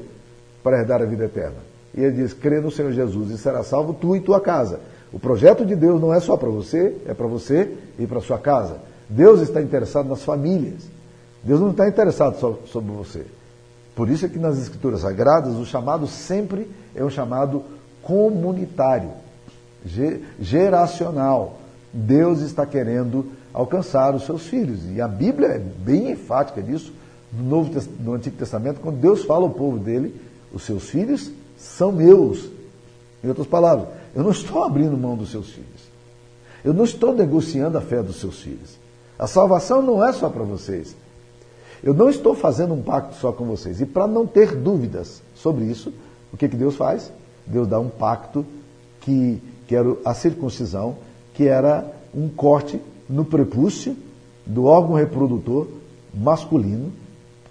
para 0.64 0.80
herdar 0.80 1.02
a 1.02 1.06
vida 1.06 1.26
eterna? 1.26 1.58
E 1.96 2.02
ele 2.02 2.18
diz: 2.18 2.34
Crê 2.34 2.60
no 2.60 2.70
Senhor 2.70 2.92
Jesus 2.92 3.32
e 3.32 3.38
será 3.38 3.64
salvo 3.64 3.94
tu 3.94 4.16
e 4.16 4.20
tua 4.20 4.40
casa. 4.40 4.80
O 5.12 5.20
projeto 5.20 5.66
de 5.66 5.76
Deus 5.76 6.00
não 6.00 6.14
é 6.14 6.20
só 6.20 6.38
para 6.38 6.50
você, 6.50 6.96
é 7.06 7.14
para 7.14 7.28
você 7.28 7.78
e 8.00 8.08
para 8.08 8.22
sua 8.22 8.38
casa. 8.38 8.78
Deus 9.10 9.42
está 9.42 9.62
interessado 9.62 10.08
nas 10.08 10.24
famílias. 10.24 10.84
Deus 11.44 11.60
não 11.60 11.72
está 11.72 11.88
interessado 11.88 12.40
só 12.40 12.60
sobre 12.66 12.92
você. 12.94 13.26
Por 13.96 14.10
isso 14.10 14.26
é 14.26 14.30
que 14.30 14.40
nas 14.40 14.58
Escrituras 14.58 15.02
Sagradas 15.02 15.56
o 15.56 15.66
chamado 15.66 16.08
sempre 16.08 16.70
é 16.96 17.04
um 17.04 17.10
chamado 17.10 17.64
comunitário, 18.02 19.10
geracional. 20.40 21.58
Deus 21.92 22.40
está 22.40 22.66
querendo 22.66 23.32
alcançar 23.54 24.16
os 24.16 24.26
seus 24.26 24.48
filhos. 24.48 24.80
E 24.96 25.02
a 25.02 25.08
Bíblia 25.08 25.50
é 25.50 25.60
bem 25.60 26.12
enfática 26.12 26.62
disso 26.62 26.94
no, 27.34 27.44
Novo, 27.44 27.82
no 28.00 28.14
Antigo 28.14 28.38
Testamento, 28.38 28.80
quando 28.80 28.98
Deus 28.98 29.24
fala 29.24 29.44
ao 29.44 29.50
povo 29.50 29.78
dele, 29.78 30.16
os 30.54 30.64
seus 30.64 30.90
filhos 30.90 31.32
são 31.58 31.92
meus. 31.92 32.50
Em 33.24 33.28
outras 33.28 33.48
palavras, 33.48 33.88
eu 34.16 34.24
não 34.24 34.32
estou 34.32 34.64
abrindo 34.64 34.98
mão 34.98 35.16
dos 35.16 35.32
seus 35.32 35.50
filhos. 35.50 35.92
Eu 36.64 36.74
não 36.74 36.84
estou 36.84 37.14
negociando 37.14 37.78
a 37.78 37.82
fé 37.82 38.04
dos 38.04 38.18
seus 38.20 38.42
filhos. 38.42 38.78
A 39.18 39.28
salvação 39.28 39.82
não 39.82 40.04
é 40.06 40.12
só 40.12 40.30
para 40.30 40.44
vocês. 40.44 40.96
Eu 41.84 41.94
não 41.94 42.10
estou 42.10 42.36
fazendo 42.36 42.74
um 42.74 42.82
pacto 42.82 43.16
só 43.16 43.32
com 43.32 43.46
vocês. 43.46 43.82
E 43.82 43.86
para 43.86 44.06
não 44.08 44.28
ter 44.28 44.56
dúvidas 44.56 45.22
sobre 45.34 45.66
isso, 45.66 45.94
o 46.32 46.38
que, 46.38 46.48
que 46.48 46.56
Deus 46.56 46.76
faz? 46.76 47.12
Deus 47.46 47.68
dá 47.68 47.80
um 47.80 47.90
pacto 47.90 48.46
que, 49.00 49.42
que 49.68 49.76
era 49.76 49.96
a 50.06 50.14
circuncisão, 50.14 50.98
que 51.34 51.48
era 51.48 51.92
um 52.14 52.30
corte 52.30 52.80
no 53.10 53.26
prepúcio 53.26 53.96
do 54.46 54.66
órgão 54.66 54.96
reprodutor 54.96 55.68
masculino, 56.14 56.92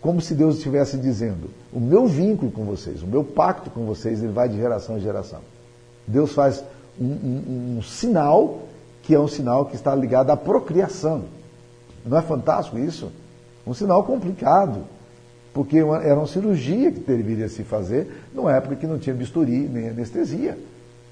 como 0.00 0.20
se 0.20 0.34
Deus 0.34 0.56
estivesse 0.56 0.96
dizendo: 0.96 1.50
o 1.72 1.80
meu 1.80 2.06
vínculo 2.06 2.50
com 2.50 2.64
vocês, 2.64 3.02
o 3.02 3.06
meu 3.06 3.24
pacto 3.24 3.70
com 3.70 3.84
vocês, 3.84 4.22
ele 4.22 4.32
vai 4.32 4.48
de 4.48 4.56
geração 4.56 4.96
em 4.96 5.00
geração. 5.00 5.40
Deus 6.06 6.32
faz 6.32 6.64
um, 7.00 7.06
um, 7.06 7.76
um 7.78 7.82
sinal 7.82 8.62
que 9.02 9.14
é 9.14 9.18
um 9.18 9.28
sinal 9.28 9.66
que 9.66 9.74
está 9.74 9.94
ligado 9.94 10.30
à 10.30 10.36
procriação. 10.36 11.24
Não 12.04 12.18
é 12.18 12.22
fantástico 12.22 12.78
isso? 12.78 13.10
Um 13.66 13.74
sinal 13.74 14.04
complicado, 14.04 14.84
porque 15.52 15.78
era 15.78 16.16
uma 16.16 16.26
cirurgia 16.26 16.90
que 16.92 17.00
deveria 17.00 17.48
se 17.48 17.62
fazer 17.64 18.24
numa 18.34 18.54
época 18.54 18.76
que 18.76 18.86
não 18.86 18.98
tinha 18.98 19.14
bisturi 19.14 19.68
nem 19.68 19.88
anestesia. 19.88 20.58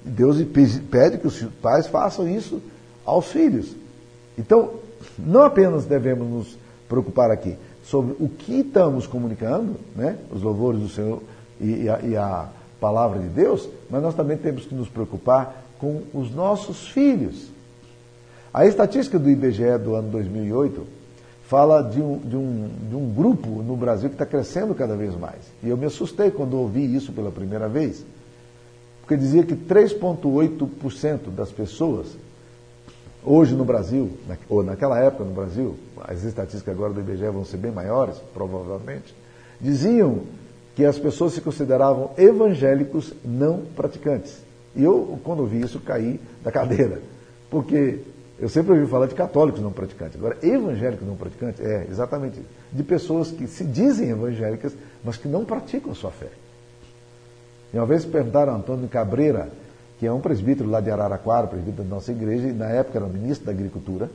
Deus 0.03 0.41
pede 0.89 1.17
que 1.17 1.27
os 1.27 1.41
pais 1.61 1.87
façam 1.87 2.27
isso 2.27 2.61
aos 3.05 3.27
filhos. 3.27 3.75
Então, 4.37 4.71
não 5.17 5.41
apenas 5.41 5.85
devemos 5.85 6.27
nos 6.27 6.57
preocupar 6.87 7.31
aqui 7.31 7.57
sobre 7.83 8.15
o 8.19 8.29
que 8.29 8.61
estamos 8.61 9.07
comunicando, 9.07 9.75
né, 9.95 10.17
os 10.31 10.41
louvores 10.41 10.79
do 10.79 10.89
Senhor 10.89 11.21
e 11.59 11.89
a, 11.89 11.99
e 12.01 12.15
a 12.15 12.47
palavra 12.79 13.19
de 13.19 13.27
Deus, 13.27 13.67
mas 13.89 14.01
nós 14.01 14.15
também 14.15 14.37
temos 14.37 14.65
que 14.65 14.73
nos 14.73 14.87
preocupar 14.87 15.63
com 15.79 16.03
os 16.13 16.33
nossos 16.33 16.87
filhos. 16.87 17.49
A 18.53 18.65
estatística 18.65 19.19
do 19.19 19.29
IBGE 19.29 19.77
do 19.83 19.95
ano 19.95 20.09
2008 20.09 20.99
fala 21.49 21.81
de 21.81 21.99
um, 22.01 22.17
de 22.19 22.35
um, 22.35 22.69
de 22.89 22.95
um 22.95 23.11
grupo 23.11 23.49
no 23.63 23.75
Brasil 23.75 24.09
que 24.09 24.15
está 24.15 24.25
crescendo 24.25 24.75
cada 24.75 24.95
vez 24.95 25.15
mais. 25.15 25.39
E 25.63 25.69
eu 25.69 25.77
me 25.77 25.85
assustei 25.85 26.29
quando 26.29 26.55
ouvi 26.55 26.95
isso 26.95 27.11
pela 27.11 27.31
primeira 27.31 27.67
vez. 27.67 28.05
porque 29.01 29.17
dizia 29.17 29.43
que 29.43 29.55
3,8% 29.55 31.31
das 31.35 31.51
pessoas, 31.51 32.07
hoje 33.23 33.55
no 33.55 33.65
Brasil, 33.65 34.11
ou 34.47 34.63
naquela 34.63 34.99
época 34.99 35.23
no 35.23 35.33
Brasil, 35.33 35.75
as 36.07 36.23
estatísticas 36.23 36.73
agora 36.73 36.93
do 36.93 36.99
IBGE 36.99 37.29
vão 37.29 37.43
ser 37.43 37.57
bem 37.57 37.71
maiores, 37.71 38.17
provavelmente, 38.33 39.15
diziam 39.59 40.21
que 40.79 40.85
as 40.85 40.97
pessoas 40.97 41.33
se 41.33 41.41
consideravam 41.41 42.11
evangélicos 42.17 43.13
não 43.25 43.63
praticantes. 43.75 44.37
E 44.73 44.81
eu, 44.81 45.19
quando 45.25 45.45
vi 45.45 45.59
isso, 45.59 45.77
caí 45.81 46.17
da 46.41 46.53
cadeira. 46.53 47.01
Porque 47.49 47.99
eu 48.39 48.47
sempre 48.47 48.71
ouvi 48.71 48.87
falar 48.89 49.07
de 49.07 49.13
católicos 49.13 49.61
não 49.61 49.73
praticantes. 49.73 50.15
Agora, 50.15 50.37
evangélicos 50.41 51.05
não 51.05 51.17
praticantes, 51.17 51.59
é 51.59 51.85
exatamente 51.91 52.39
de 52.71 52.81
pessoas 52.81 53.29
que 53.29 53.45
se 53.45 53.65
dizem 53.65 54.11
evangélicas, 54.11 54.71
mas 55.03 55.17
que 55.17 55.27
não 55.27 55.43
praticam 55.43 55.93
sua 55.93 56.11
fé. 56.11 56.29
E 57.73 57.77
uma 57.77 57.85
vez 57.85 58.05
perguntaram 58.05 58.53
a 58.53 58.55
Antônio 58.55 58.87
Cabreira, 58.87 59.49
que 59.99 60.07
é 60.07 60.13
um 60.13 60.21
presbítero 60.21 60.69
lá 60.69 60.79
de 60.79 60.89
Araraquara, 60.89 61.47
presbítero 61.47 61.83
da 61.83 61.95
nossa 61.95 62.13
igreja, 62.13 62.47
e 62.47 62.53
na 62.53 62.69
época 62.69 62.99
era 62.99 63.05
ministro 63.05 63.47
da 63.47 63.51
Agricultura, 63.51 64.09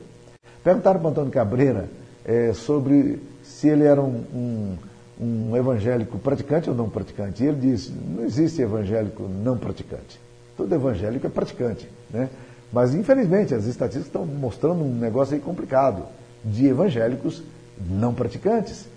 perguntaram 0.63 0.99
para 0.99 1.09
Antônio 1.11 1.31
Cabreira 1.31 1.87
é, 2.25 2.53
sobre 2.53 3.21
se 3.43 3.69
ele 3.69 3.83
era 3.83 4.01
um, 4.01 4.23
um, 4.33 4.77
um 5.19 5.55
evangélico 5.55 6.17
praticante 6.17 6.69
ou 6.69 6.75
não 6.75 6.89
praticante. 6.89 7.43
E 7.43 7.47
ele 7.47 7.59
disse: 7.59 7.91
não 7.91 8.23
existe 8.23 8.61
evangélico 8.61 9.23
não 9.23 9.57
praticante. 9.57 10.19
Todo 10.57 10.73
evangélico 10.73 11.27
é 11.27 11.29
praticante. 11.29 11.89
Né? 12.09 12.29
Mas, 12.71 12.93
infelizmente, 12.93 13.53
as 13.53 13.65
estatísticas 13.65 14.07
estão 14.07 14.25
mostrando 14.25 14.83
um 14.83 14.93
negócio 14.93 15.35
aí 15.35 15.39
complicado 15.39 16.03
de 16.43 16.67
evangélicos 16.67 17.41
não 17.89 18.13
praticantes. 18.13 18.87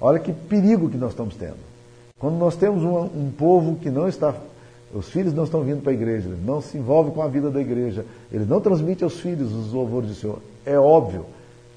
Olha 0.00 0.18
que 0.18 0.32
perigo 0.32 0.88
que 0.88 0.96
nós 0.96 1.10
estamos 1.10 1.34
tendo. 1.36 1.56
Quando 2.18 2.36
nós 2.36 2.56
temos 2.56 2.82
um, 2.82 2.98
um 2.98 3.30
povo 3.30 3.76
que 3.76 3.90
não 3.90 4.08
está, 4.08 4.34
os 4.92 5.08
filhos 5.08 5.34
não 5.34 5.44
estão 5.44 5.62
vindo 5.62 5.82
para 5.82 5.92
a 5.92 5.94
igreja, 5.94 6.28
eles 6.28 6.44
não 6.44 6.60
se 6.60 6.78
envolvem 6.78 7.12
com 7.12 7.22
a 7.22 7.28
vida 7.28 7.50
da 7.50 7.60
igreja, 7.60 8.04
eles 8.32 8.48
não 8.48 8.60
transmitem 8.60 9.04
aos 9.04 9.20
filhos 9.20 9.52
os 9.52 9.72
louvores 9.72 10.08
do 10.08 10.14
Senhor. 10.14 10.38
É 10.64 10.78
óbvio 10.78 11.26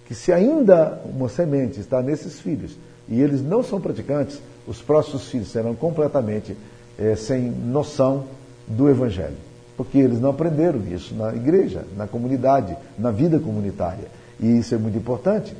que 0.05 0.15
se 0.15 0.31
ainda 0.31 1.01
uma 1.05 1.29
semente 1.29 1.79
está 1.79 2.01
nesses 2.01 2.39
filhos 2.39 2.77
e 3.09 3.21
eles 3.21 3.41
não 3.41 3.63
são 3.63 3.81
praticantes, 3.81 4.39
os 4.67 4.81
próximos 4.81 5.27
filhos 5.29 5.51
serão 5.51 5.75
completamente 5.75 6.55
é, 6.97 7.15
sem 7.15 7.41
noção 7.49 8.25
do 8.67 8.89
Evangelho 8.89 9.49
porque 9.79 9.97
eles 9.97 10.19
não 10.19 10.31
aprenderam 10.31 10.85
isso 10.91 11.15
na 11.15 11.33
igreja, 11.33 11.85
na 11.95 12.05
comunidade, 12.05 12.75
na 12.97 13.11
vida 13.11 13.39
comunitária. 13.39 14.09
E 14.37 14.57
isso 14.57 14.75
é 14.75 14.77
muito 14.77 14.97
importante. 14.97 15.55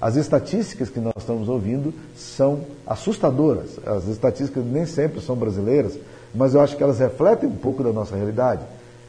As 0.00 0.16
estatísticas 0.16 0.88
que 0.88 0.98
nós 0.98 1.12
estamos 1.18 1.50
ouvindo 1.50 1.92
são 2.16 2.60
assustadoras. 2.86 3.78
As 3.84 4.08
estatísticas 4.08 4.64
nem 4.64 4.86
sempre 4.86 5.20
são 5.20 5.36
brasileiras, 5.36 5.98
mas 6.34 6.54
eu 6.54 6.62
acho 6.62 6.78
que 6.78 6.82
elas 6.82 6.98
refletem 6.98 7.46
um 7.46 7.56
pouco 7.56 7.84
da 7.84 7.92
nossa 7.92 8.16
realidade. 8.16 8.62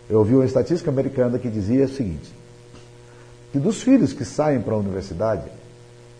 Eu 0.09 0.19
ouvi 0.19 0.35
uma 0.35 0.43
estatística 0.43 0.91
americana 0.91 1.39
que 1.39 1.47
dizia 1.47 1.85
o 1.85 1.87
seguinte: 1.89 2.29
que 3.53 3.59
dos 3.59 3.81
filhos 3.81 4.11
que 4.11 4.25
saem 4.25 4.59
para 4.59 4.73
a 4.73 4.77
universidade, 4.77 5.49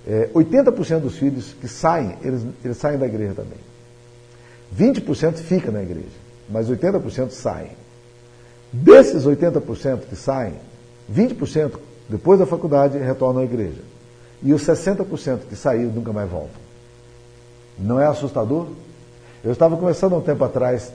é, 0.10 0.28
80% 0.34 1.02
dos 1.02 1.18
filhos 1.18 1.54
que 1.62 1.68
saem, 1.68 2.18
eles, 2.24 2.44
eles 2.66 2.78
saem 2.78 2.98
da 2.98 3.06
igreja 3.06 3.36
também. 3.36 3.60
20% 4.76 5.36
fica 5.36 5.72
na 5.72 5.84
igreja, 5.84 6.18
mas 6.50 6.68
80% 6.68 7.30
saem. 7.30 7.70
Desses 8.74 9.26
80% 9.26 10.08
que 10.10 10.16
saem, 10.16 10.56
20% 11.14 11.74
depois 12.10 12.40
da 12.40 12.48
faculdade 12.48 12.98
retornam 12.98 13.44
à 13.44 13.46
igreja. 13.46 13.82
E 14.42 14.52
os 14.52 14.64
60% 14.64 15.42
que 15.48 15.56
saíram 15.56 15.92
nunca 15.92 16.12
mais 16.12 16.28
voltam. 16.28 16.60
Não 17.78 18.00
é 18.00 18.08
assustador? 18.08 18.68
Eu 19.44 19.52
estava 19.52 19.78
conversando 19.78 20.16
há 20.16 20.18
um 20.18 20.22
tempo 20.22 20.44
atrás 20.44 20.92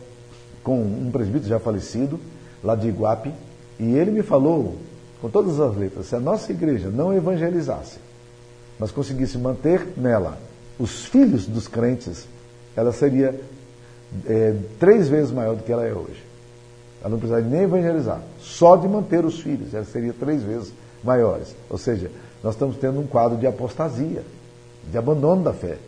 com 0.64 0.80
um 0.80 1.10
presbítero 1.12 1.50
já 1.50 1.60
falecido, 1.60 2.18
lá 2.64 2.74
de 2.74 2.88
Iguape, 2.88 3.32
e 3.78 3.94
ele 3.94 4.10
me 4.10 4.22
falou, 4.22 4.76
com 5.20 5.30
todas 5.30 5.60
as 5.60 5.76
letras, 5.76 6.06
se 6.06 6.16
a 6.16 6.20
nossa 6.20 6.50
igreja 6.50 6.88
não 6.88 7.14
evangelizasse, 7.14 7.98
mas 8.84 8.90
conseguisse 8.90 9.38
manter 9.38 9.94
nela 9.96 10.36
os 10.78 11.06
filhos 11.06 11.46
dos 11.46 11.66
crentes, 11.66 12.28
ela 12.76 12.92
seria 12.92 13.34
é, 14.26 14.54
três 14.78 15.08
vezes 15.08 15.30
maior 15.30 15.56
do 15.56 15.62
que 15.62 15.72
ela 15.72 15.86
é 15.86 15.94
hoje. 15.94 16.22
Ela 17.00 17.08
não 17.08 17.18
precisaria 17.18 17.48
nem 17.48 17.62
evangelizar, 17.62 18.20
só 18.38 18.76
de 18.76 18.86
manter 18.86 19.24
os 19.24 19.40
filhos, 19.40 19.72
ela 19.72 19.86
seria 19.86 20.12
três 20.12 20.42
vezes 20.42 20.70
maiores. 21.02 21.56
Ou 21.70 21.78
seja, 21.78 22.10
nós 22.42 22.52
estamos 22.52 22.76
tendo 22.76 23.00
um 23.00 23.06
quadro 23.06 23.38
de 23.38 23.46
apostasia, 23.46 24.22
de 24.90 24.98
abandono 24.98 25.42
da 25.42 25.54
fé. 25.54 25.78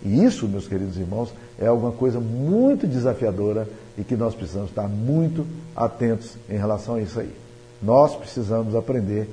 E 0.00 0.24
isso, 0.24 0.46
meus 0.46 0.68
queridos 0.68 0.96
irmãos, 0.96 1.34
é 1.58 1.66
alguma 1.66 1.90
coisa 1.90 2.20
muito 2.20 2.86
desafiadora 2.86 3.66
e 3.98 4.04
que 4.04 4.14
nós 4.14 4.32
precisamos 4.32 4.70
estar 4.70 4.86
muito 4.86 5.44
atentos 5.74 6.36
em 6.48 6.56
relação 6.56 6.94
a 6.94 7.02
isso 7.02 7.18
aí. 7.18 7.34
Nós 7.82 8.14
precisamos 8.14 8.76
aprender 8.76 9.28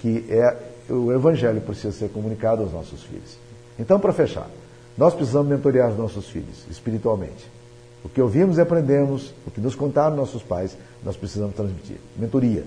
que 0.00 0.26
é, 0.28 0.73
o 0.88 1.12
Evangelho 1.12 1.60
precisa 1.60 1.92
ser 1.92 2.10
comunicado 2.10 2.62
aos 2.62 2.72
nossos 2.72 3.02
filhos. 3.02 3.38
Então, 3.78 3.98
para 3.98 4.12
fechar, 4.12 4.48
nós 4.96 5.14
precisamos 5.14 5.48
mentorear 5.48 5.90
os 5.90 5.98
nossos 5.98 6.28
filhos 6.28 6.64
espiritualmente. 6.70 7.50
O 8.04 8.08
que 8.08 8.20
ouvimos 8.20 8.58
e 8.58 8.60
aprendemos, 8.60 9.32
o 9.46 9.50
que 9.50 9.60
nos 9.60 9.74
contaram 9.74 10.14
nossos 10.14 10.42
pais, 10.42 10.76
nós 11.02 11.16
precisamos 11.16 11.54
transmitir. 11.54 11.96
Mentoria. 12.16 12.64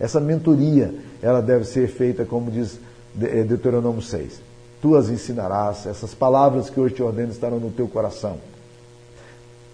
Essa 0.00 0.18
mentoria, 0.18 0.94
ela 1.22 1.40
deve 1.40 1.64
ser 1.64 1.88
feita, 1.88 2.24
como 2.24 2.50
diz 2.50 2.78
eh, 3.20 3.44
Deuteronômio 3.44 4.02
6. 4.02 4.40
Tu 4.80 4.96
as 4.96 5.08
ensinarás, 5.08 5.86
essas 5.86 6.14
palavras 6.14 6.70
que 6.70 6.80
hoje 6.80 6.94
te 6.94 7.02
ordeno 7.02 7.32
estarão 7.32 7.58
no 7.58 7.70
teu 7.70 7.86
coração. 7.86 8.38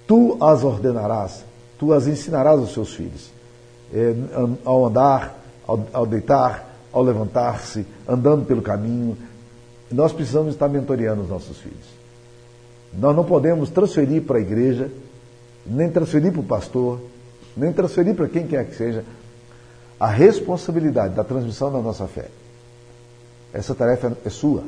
Tu 0.07 0.37
as 0.41 0.65
ordenarás, 0.65 1.45
tu 1.79 1.93
as 1.93 2.07
ensinarás 2.07 2.59
aos 2.61 2.73
seus 2.73 2.95
filhos. 2.95 3.31
É, 3.95 4.15
ao 4.65 4.87
andar, 4.87 5.39
ao 5.93 6.07
deitar, 6.07 6.72
ao 6.93 7.03
levantar-se, 7.03 7.87
andando 8.07 8.45
pelo 8.45 8.63
caminho. 8.63 9.17
Nós 9.91 10.13
precisamos 10.13 10.53
estar 10.53 10.69
mentoreando 10.69 11.23
os 11.23 11.29
nossos 11.29 11.59
filhos. 11.59 12.03
Nós 12.93 13.17
não 13.17 13.25
podemos 13.25 13.71
transferir 13.71 14.23
para 14.23 14.39
a 14.39 14.41
igreja, 14.41 14.91
nem 15.65 15.91
transferir 15.91 16.33
para 16.33 16.41
o 16.41 16.45
pastor, 16.45 17.01
nem 17.57 17.73
transferir 17.73 18.15
para 18.15 18.29
quem 18.29 18.47
quer 18.47 18.67
que 18.67 18.77
seja, 18.77 19.05
a 19.99 20.07
responsabilidade 20.07 21.15
da 21.15 21.25
transmissão 21.25 21.73
da 21.73 21.79
nossa 21.79 22.07
fé. 22.07 22.29
Essa 23.53 23.75
tarefa 23.75 24.17
é 24.25 24.31
sua. 24.31 24.65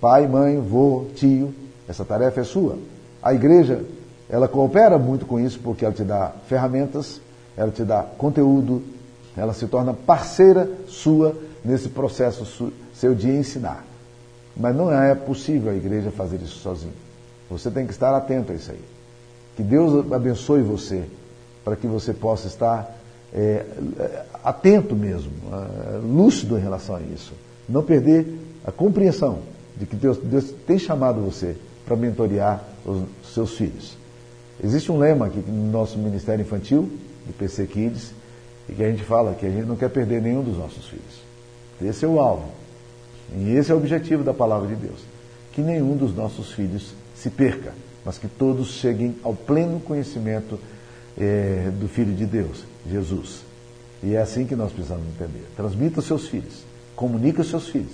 Pai, 0.00 0.26
mãe, 0.26 0.58
vô, 0.60 1.06
tio, 1.14 1.54
essa 1.88 2.04
tarefa 2.04 2.40
é 2.40 2.44
sua. 2.44 2.78
A 3.22 3.34
igreja, 3.34 3.84
ela 4.28 4.48
coopera 4.48 4.98
muito 4.98 5.26
com 5.26 5.38
isso 5.38 5.60
porque 5.60 5.84
ela 5.84 5.94
te 5.94 6.02
dá 6.02 6.32
ferramentas, 6.48 7.20
ela 7.56 7.70
te 7.70 7.84
dá 7.84 8.02
conteúdo, 8.02 8.82
ela 9.36 9.52
se 9.52 9.66
torna 9.66 9.92
parceira 9.92 10.68
sua 10.86 11.36
nesse 11.64 11.88
processo 11.88 12.72
seu 12.94 13.14
de 13.14 13.28
ensinar. 13.28 13.84
Mas 14.56 14.74
não 14.74 14.92
é 14.92 15.14
possível 15.14 15.70
a 15.70 15.74
igreja 15.74 16.10
fazer 16.10 16.36
isso 16.36 16.58
sozinha. 16.58 16.92
Você 17.50 17.70
tem 17.70 17.86
que 17.86 17.92
estar 17.92 18.14
atento 18.14 18.52
a 18.52 18.54
isso 18.54 18.70
aí. 18.70 18.80
Que 19.56 19.62
Deus 19.62 20.10
abençoe 20.12 20.62
você, 20.62 21.04
para 21.64 21.76
que 21.76 21.86
você 21.86 22.12
possa 22.12 22.46
estar 22.46 22.96
é, 23.32 23.64
atento 24.42 24.94
mesmo, 24.94 25.32
é, 25.52 25.98
lúcido 25.98 26.58
em 26.58 26.60
relação 26.60 26.96
a 26.96 27.00
isso. 27.00 27.32
Não 27.68 27.82
perder 27.82 28.26
a 28.64 28.72
compreensão 28.72 29.40
de 29.76 29.86
que 29.86 29.96
Deus, 29.96 30.18
Deus 30.18 30.52
tem 30.66 30.78
chamado 30.78 31.20
você 31.20 31.56
para 31.84 31.96
mentorear 31.96 32.62
os 32.84 33.32
seus 33.32 33.56
filhos. 33.56 33.96
Existe 34.62 34.92
um 34.92 34.98
lema 34.98 35.26
aqui 35.26 35.42
no 35.46 35.70
nosso 35.70 35.98
Ministério 35.98 36.42
Infantil, 36.42 36.88
do 37.26 37.32
PC 37.32 37.66
Kids, 37.66 38.12
e 38.68 38.74
que 38.74 38.82
a 38.82 38.90
gente 38.90 39.02
fala 39.02 39.34
que 39.34 39.46
a 39.46 39.50
gente 39.50 39.66
não 39.66 39.76
quer 39.76 39.90
perder 39.90 40.22
nenhum 40.22 40.42
dos 40.42 40.56
nossos 40.56 40.86
filhos. 40.86 41.31
Esse 41.80 42.04
é 42.04 42.08
o 42.08 42.18
alvo. 42.18 42.50
E 43.36 43.52
esse 43.52 43.70
é 43.70 43.74
o 43.74 43.78
objetivo 43.78 44.22
da 44.22 44.34
palavra 44.34 44.68
de 44.68 44.74
Deus. 44.74 45.00
Que 45.52 45.60
nenhum 45.60 45.96
dos 45.96 46.14
nossos 46.14 46.52
filhos 46.52 46.94
se 47.14 47.30
perca, 47.30 47.72
mas 48.04 48.18
que 48.18 48.28
todos 48.28 48.72
cheguem 48.72 49.16
ao 49.22 49.34
pleno 49.34 49.80
conhecimento 49.80 50.58
é, 51.18 51.70
do 51.78 51.88
Filho 51.88 52.12
de 52.14 52.26
Deus, 52.26 52.64
Jesus. 52.88 53.42
E 54.02 54.14
é 54.14 54.20
assim 54.20 54.44
que 54.44 54.56
nós 54.56 54.72
precisamos 54.72 55.04
entender. 55.06 55.46
Transmita 55.56 56.00
os 56.00 56.06
seus 56.06 56.26
filhos, 56.26 56.64
comunique 56.96 57.40
os 57.40 57.48
seus 57.48 57.68
filhos, 57.68 57.92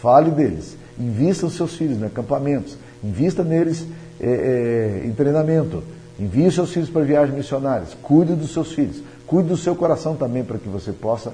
fale 0.00 0.30
deles, 0.30 0.76
invista 0.98 1.46
os 1.46 1.54
seus 1.54 1.76
filhos 1.76 1.98
em 1.98 2.04
acampamentos, 2.04 2.76
invista 3.02 3.44
neles 3.44 3.86
é, 4.20 5.02
é, 5.02 5.06
em 5.06 5.12
treinamento, 5.12 5.82
envie 6.18 6.46
os 6.46 6.54
seus 6.54 6.72
filhos 6.72 6.90
para 6.90 7.02
viagens 7.04 7.36
missionárias, 7.36 7.96
cuide 8.02 8.34
dos 8.34 8.52
seus 8.52 8.72
filhos, 8.72 9.02
cuide 9.26 9.48
do 9.48 9.56
seu 9.56 9.74
coração 9.76 10.16
também 10.16 10.44
para 10.44 10.58
que 10.58 10.68
você 10.68 10.92
possa 10.92 11.32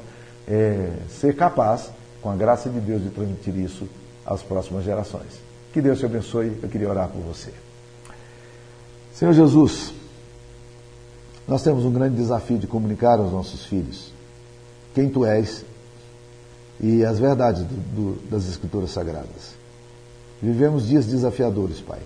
é, 0.51 0.91
ser 1.09 1.37
capaz, 1.37 1.91
com 2.21 2.29
a 2.29 2.35
graça 2.35 2.69
de 2.69 2.81
Deus, 2.81 3.03
de 3.03 3.11
transmitir 3.11 3.57
isso 3.57 3.89
às 4.27 4.43
próximas 4.43 4.85
gerações. 4.85 5.41
Que 5.73 5.81
Deus 5.81 6.01
te 6.01 6.05
abençoe. 6.05 6.59
Eu 6.61 6.69
queria 6.69 6.91
orar 6.91 7.09
por 7.09 7.23
você. 7.23 7.53
Senhor 9.15 9.33
Jesus, 9.33 9.95
nós 11.47 11.63
temos 11.63 11.85
um 11.85 11.93
grande 11.93 12.17
desafio 12.17 12.59
de 12.59 12.67
comunicar 12.67 13.19
aos 13.19 13.33
nossos 13.33 13.65
filhos 13.65 14.13
quem 14.93 15.09
tu 15.09 15.25
és 15.25 15.65
e 16.81 17.05
as 17.05 17.19
verdades 17.19 17.63
do, 17.63 17.75
do, 17.75 18.29
das 18.29 18.49
Escrituras 18.49 18.91
Sagradas. 18.91 19.55
Vivemos 20.43 20.89
dias 20.89 21.07
desafiadores, 21.07 21.81
Pai. 21.81 22.01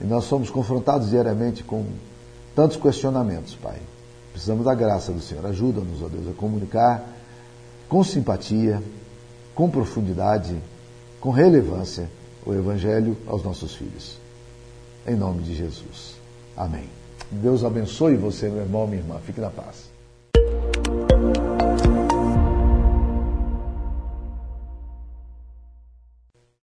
E 0.00 0.04
nós 0.04 0.24
somos 0.24 0.50
confrontados 0.50 1.10
diariamente 1.10 1.62
com 1.62 1.84
tantos 2.56 2.76
questionamentos, 2.76 3.54
Pai. 3.54 3.78
Precisamos 4.32 4.64
da 4.64 4.74
graça 4.74 5.12
do 5.12 5.20
Senhor. 5.20 5.44
Ajuda-nos, 5.46 6.02
ó 6.02 6.08
Deus, 6.08 6.28
a 6.28 6.32
comunicar 6.32 7.06
com 7.88 8.02
simpatia, 8.02 8.82
com 9.54 9.70
profundidade, 9.70 10.56
com 11.20 11.30
relevância 11.30 12.08
o 12.44 12.52
Evangelho 12.52 13.16
aos 13.26 13.44
nossos 13.44 13.74
filhos. 13.74 14.18
Em 15.06 15.14
nome 15.14 15.42
de 15.42 15.54
Jesus. 15.54 16.16
Amém. 16.56 16.88
Deus 17.30 17.64
abençoe 17.64 18.16
você, 18.16 18.48
meu 18.48 18.62
irmão, 18.62 18.86
minha 18.86 19.00
irmã. 19.00 19.18
Fique 19.24 19.40
na 19.40 19.50
paz. 19.50 19.90